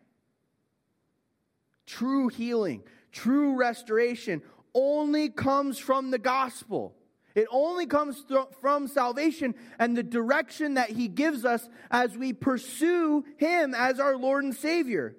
true 1.86 2.30
healing, 2.30 2.82
true 3.12 3.56
restoration 3.56 4.42
only 4.74 5.30
comes 5.30 5.78
from 5.78 6.10
the 6.10 6.18
gospel. 6.18 6.96
It 7.36 7.48
only 7.52 7.86
comes 7.88 8.24
th- 8.24 8.46
from 8.62 8.88
salvation 8.88 9.56
and 9.80 9.98
the 9.98 10.04
direction 10.04 10.76
that 10.76 10.92
He 10.92 11.08
gives 11.08 11.46
us 11.46 11.68
as 11.90 12.16
we 12.18 12.32
pursue 12.34 13.26
Him 13.38 13.74
as 13.74 14.00
our 14.00 14.16
Lord 14.16 14.44
and 14.44 14.56
Savior. 14.56 15.16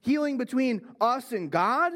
Healing 0.00 0.38
between 0.38 0.82
us 1.00 1.32
and 1.32 1.50
God, 1.50 1.92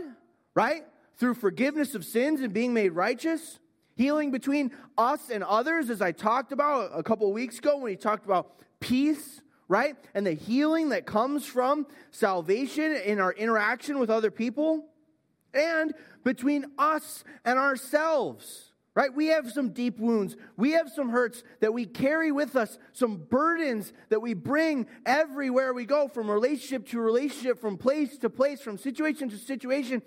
right? 0.54 0.84
Through 1.16 1.34
forgiveness 1.34 1.94
of 1.94 2.04
sins 2.04 2.40
and 2.40 2.52
being 2.52 2.74
made 2.74 2.90
righteous. 2.90 3.60
Healing 3.94 4.32
between 4.32 4.72
us 4.98 5.30
and 5.30 5.44
others, 5.44 5.88
as 5.88 6.02
I 6.02 6.10
talked 6.10 6.50
about 6.50 6.90
a 6.94 7.02
couple 7.02 7.32
weeks 7.32 7.58
ago 7.58 7.78
when 7.78 7.90
he 7.90 7.96
talked 7.96 8.24
about 8.24 8.56
peace, 8.80 9.40
right? 9.68 9.96
And 10.14 10.26
the 10.26 10.32
healing 10.32 10.88
that 10.88 11.06
comes 11.06 11.46
from 11.46 11.86
salvation 12.10 12.92
in 12.92 13.20
our 13.20 13.32
interaction 13.32 14.00
with 14.00 14.10
other 14.10 14.30
people 14.30 14.86
and 15.54 15.94
between 16.24 16.66
us 16.78 17.24
and 17.44 17.58
ourselves. 17.58 18.68
Right? 18.94 19.14
We 19.14 19.28
have 19.28 19.50
some 19.50 19.70
deep 19.70 19.98
wounds. 19.98 20.36
We 20.58 20.72
have 20.72 20.90
some 20.90 21.08
hurts 21.08 21.42
that 21.60 21.72
we 21.72 21.86
carry 21.86 22.30
with 22.30 22.56
us, 22.56 22.78
some 22.92 23.16
burdens 23.16 23.90
that 24.10 24.20
we 24.20 24.34
bring 24.34 24.86
everywhere 25.06 25.72
we 25.72 25.86
go, 25.86 26.08
from 26.08 26.30
relationship 26.30 26.86
to 26.88 27.00
relationship, 27.00 27.58
from 27.58 27.78
place 27.78 28.18
to 28.18 28.28
place, 28.28 28.60
from 28.60 28.76
situation 28.76 29.30
to 29.30 29.38
situation. 29.38 30.02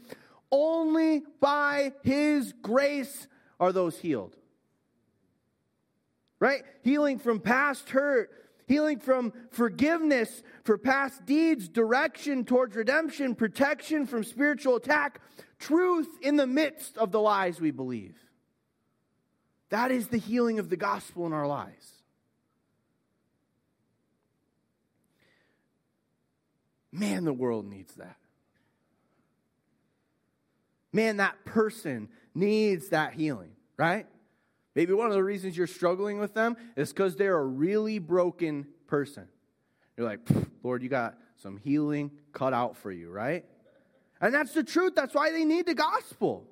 Only 0.52 1.24
by 1.40 1.94
His 2.04 2.54
grace 2.62 3.28
are 3.60 3.72
those 3.72 3.98
healed. 3.98 4.36
Right? 6.40 6.62
Healing 6.84 7.18
from 7.18 7.40
past 7.40 7.90
hurt, 7.90 8.30
healing 8.68 9.00
from 9.00 9.34
forgiveness 9.52 10.44
for 10.64 10.78
past 10.78 11.26
deeds, 11.26 11.68
direction 11.70 12.46
towards 12.46 12.76
redemption, 12.76 13.36
protection 13.36 14.06
from 14.06 14.24
spiritual 14.24 14.76
attack, 14.76 15.22
truth 15.60 16.08
in 16.22 16.36
the 16.36 16.48
midst 16.48 16.98
of 16.98 17.12
the 17.12 17.20
lies 17.20 17.60
we 17.62 17.72
believe. 17.72 18.16
That 19.70 19.92
is 19.92 20.08
the 20.08 20.18
healing 20.18 20.60
of 20.60 20.70
the 20.70 20.78
gospel 20.78 21.26
in 21.26 21.34
our 21.34 21.48
lives. 21.48 21.92
Man, 26.92 27.26
the 27.26 27.34
world 27.34 27.66
needs 27.66 27.94
that. 27.96 28.16
Man, 30.94 31.18
that 31.18 31.44
person 31.44 32.08
needs 32.34 32.90
that 32.90 33.14
healing, 33.14 33.52
right? 33.76 34.08
Maybe 34.76 34.92
one 34.92 35.08
of 35.08 35.14
the 35.14 35.24
reasons 35.24 35.56
you're 35.56 35.68
struggling 35.68 36.20
with 36.20 36.34
them 36.34 36.58
is 36.76 36.92
because 36.92 37.16
they're 37.16 37.38
a 37.38 37.46
really 37.46 37.98
broken 37.98 38.68
person. 38.88 39.28
You're 39.96 40.08
like, 40.08 40.20
Lord, 40.64 40.84
you 40.84 40.90
got 40.90 41.18
some 41.38 41.58
healing 41.58 42.12
cut 42.34 42.54
out 42.54 42.76
for 42.76 42.92
you, 42.92 43.10
right? 43.10 43.46
And 44.20 44.34
that's 44.34 44.54
the 44.54 44.64
truth. 44.64 44.94
That's 44.96 45.14
why 45.14 45.32
they 45.32 45.46
need 45.46 45.66
the 45.66 45.74
gospel. 45.74 46.46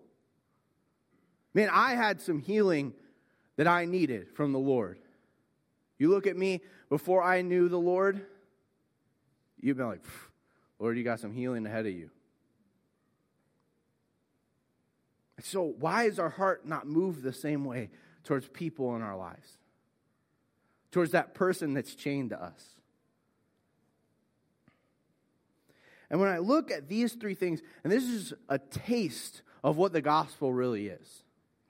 Man, 1.54 1.70
I 1.72 1.96
had 1.96 2.22
some 2.22 2.40
healing 2.40 2.94
that 3.58 3.68
I 3.68 3.86
needed 3.86 4.30
from 4.34 4.54
the 4.54 4.60
Lord. 4.60 5.00
You 5.98 6.10
look 6.10 6.26
at 6.26 6.38
me 6.38 6.62
before 6.90 7.22
I 7.22 7.42
knew 7.42 7.70
the 7.70 7.78
Lord, 7.78 8.26
you've 9.60 9.78
been 9.78 9.88
like, 9.88 10.04
Lord, 10.80 10.98
you 10.98 11.04
got 11.04 11.20
some 11.20 11.34
healing 11.34 11.66
ahead 11.66 11.86
of 11.86 11.94
you. 11.94 12.10
So, 15.42 15.62
why 15.62 16.06
is 16.06 16.20
our 16.20 16.30
heart 16.30 16.66
not 16.66 16.88
moved 16.88 17.22
the 17.22 17.34
same 17.34 17.66
way 17.66 17.90
towards 18.24 18.48
people 18.48 18.96
in 18.96 19.02
our 19.02 19.18
lives, 19.18 19.58
towards 20.92 21.12
that 21.12 21.34
person 21.34 21.74
that's 21.74 21.96
chained 21.96 22.30
to 22.32 22.42
us. 22.42 22.76
And 26.10 26.20
when 26.20 26.30
I 26.30 26.38
look 26.38 26.70
at 26.70 26.88
these 26.88 27.14
three 27.14 27.34
things, 27.34 27.62
and 27.84 27.92
this 27.92 28.04
is 28.04 28.34
a 28.48 28.60
taste 28.60 29.42
of 29.64 29.78
what 29.78 29.94
the 29.94 30.02
gospel 30.02 30.54
really 30.54 30.88
is, 30.88 31.23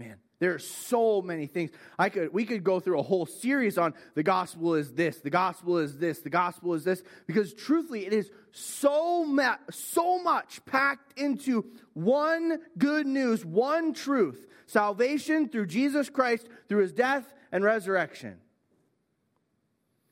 man, 0.03 0.17
there 0.39 0.53
are 0.53 0.59
so 0.59 1.21
many 1.21 1.47
things. 1.47 1.71
I 1.97 2.09
could 2.09 2.33
we 2.33 2.45
could 2.45 2.63
go 2.63 2.79
through 2.79 2.99
a 2.99 3.03
whole 3.03 3.25
series 3.25 3.77
on 3.77 3.93
the 4.15 4.23
gospel 4.23 4.75
is 4.75 4.93
this, 4.93 5.19
the 5.19 5.29
gospel 5.29 5.77
is 5.77 5.97
this, 5.97 6.19
the 6.19 6.29
gospel 6.29 6.73
is 6.73 6.83
this, 6.83 7.01
because 7.27 7.53
truthfully, 7.53 8.05
it 8.05 8.13
is 8.13 8.29
so 8.51 9.23
ma- 9.23 9.57
so 9.71 10.21
much 10.21 10.63
packed 10.65 11.17
into 11.17 11.65
one 11.93 12.59
good 12.77 13.07
news, 13.07 13.45
one 13.45 13.93
truth: 13.93 14.45
salvation 14.65 15.47
through 15.47 15.67
Jesus 15.67 16.09
Christ, 16.09 16.47
through 16.67 16.81
His 16.81 16.93
death 16.93 17.33
and 17.51 17.63
resurrection. 17.63 18.37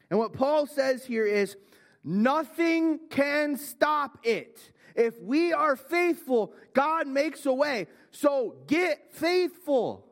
And 0.09 0.19
what 0.19 0.33
Paul 0.33 0.67
says 0.67 1.05
here 1.05 1.25
is, 1.25 1.55
nothing 2.03 2.99
can 3.09 3.57
stop 3.57 4.19
it. 4.23 4.59
If 4.93 5.21
we 5.21 5.53
are 5.53 5.77
faithful, 5.77 6.53
God 6.73 7.07
makes 7.07 7.45
a 7.45 7.53
way. 7.53 7.87
So 8.11 8.55
get 8.67 9.13
faithful. 9.13 10.05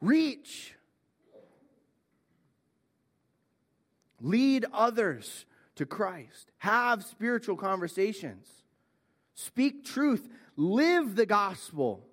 Reach, 0.00 0.74
lead 4.20 4.66
others 4.72 5.46
to 5.76 5.86
Christ, 5.86 6.50
have 6.58 7.04
spiritual 7.04 7.56
conversations, 7.56 8.46
speak 9.34 9.84
truth, 9.84 10.28
live 10.56 11.16
the 11.16 11.26
gospel. 11.26 12.06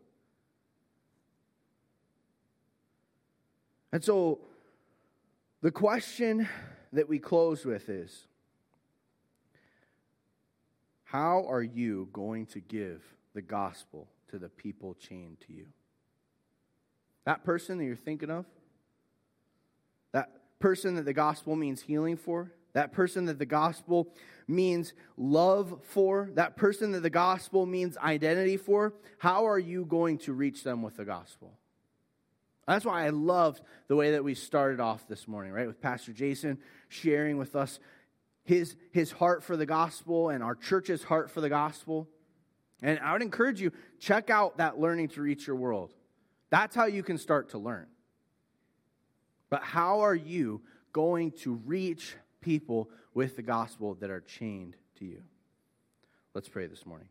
And 3.91 4.03
so 4.03 4.39
the 5.61 5.71
question 5.71 6.47
that 6.93 7.09
we 7.09 7.19
close 7.19 7.65
with 7.65 7.89
is 7.89 8.27
How 11.03 11.45
are 11.47 11.63
you 11.63 12.07
going 12.13 12.45
to 12.47 12.61
give 12.61 13.03
the 13.33 13.41
gospel 13.41 14.07
to 14.31 14.39
the 14.39 14.49
people 14.49 14.95
chained 14.95 15.37
to 15.47 15.53
you? 15.53 15.67
That 17.25 17.43
person 17.43 17.77
that 17.77 17.85
you're 17.85 17.95
thinking 17.95 18.31
of, 18.31 18.45
that 20.11 20.29
person 20.59 20.95
that 20.95 21.05
the 21.05 21.13
gospel 21.13 21.55
means 21.55 21.81
healing 21.81 22.17
for, 22.17 22.51
that 22.73 22.91
person 22.91 23.25
that 23.25 23.37
the 23.37 23.45
gospel 23.45 24.13
means 24.47 24.93
love 25.17 25.79
for, 25.83 26.29
that 26.35 26.55
person 26.55 26.91
that 26.93 27.01
the 27.01 27.09
gospel 27.09 27.65
means 27.65 27.97
identity 27.97 28.57
for, 28.57 28.93
how 29.19 29.45
are 29.45 29.59
you 29.59 29.85
going 29.85 30.17
to 30.19 30.33
reach 30.33 30.63
them 30.63 30.81
with 30.81 30.97
the 30.97 31.05
gospel? 31.05 31.53
That's 32.67 32.85
why 32.85 33.05
I 33.05 33.09
loved 33.09 33.61
the 33.87 33.95
way 33.95 34.11
that 34.11 34.23
we 34.23 34.33
started 34.33 34.79
off 34.79 35.07
this 35.07 35.27
morning, 35.27 35.51
right? 35.51 35.67
With 35.67 35.81
Pastor 35.81 36.13
Jason 36.13 36.57
sharing 36.89 37.37
with 37.37 37.55
us 37.55 37.79
his, 38.43 38.75
his 38.91 39.11
heart 39.11 39.43
for 39.43 39.57
the 39.57 39.65
gospel 39.65 40.29
and 40.29 40.43
our 40.43 40.55
church's 40.55 41.03
heart 41.03 41.29
for 41.29 41.41
the 41.41 41.49
gospel. 41.49 42.07
And 42.81 42.99
I 42.99 43.13
would 43.13 43.21
encourage 43.21 43.61
you, 43.61 43.71
check 43.99 44.29
out 44.29 44.57
that 44.57 44.79
Learning 44.79 45.07
to 45.09 45.21
Reach 45.21 45.45
Your 45.45 45.55
World. 45.55 45.93
That's 46.49 46.75
how 46.75 46.85
you 46.85 47.03
can 47.03 47.17
start 47.17 47.49
to 47.49 47.57
learn. 47.57 47.87
But 49.49 49.63
how 49.63 49.99
are 50.01 50.15
you 50.15 50.61
going 50.93 51.31
to 51.31 51.55
reach 51.65 52.15
people 52.41 52.89
with 53.13 53.35
the 53.35 53.41
gospel 53.41 53.95
that 53.95 54.09
are 54.09 54.21
chained 54.21 54.75
to 54.99 55.05
you? 55.05 55.21
Let's 56.33 56.49
pray 56.49 56.67
this 56.67 56.85
morning. 56.85 57.07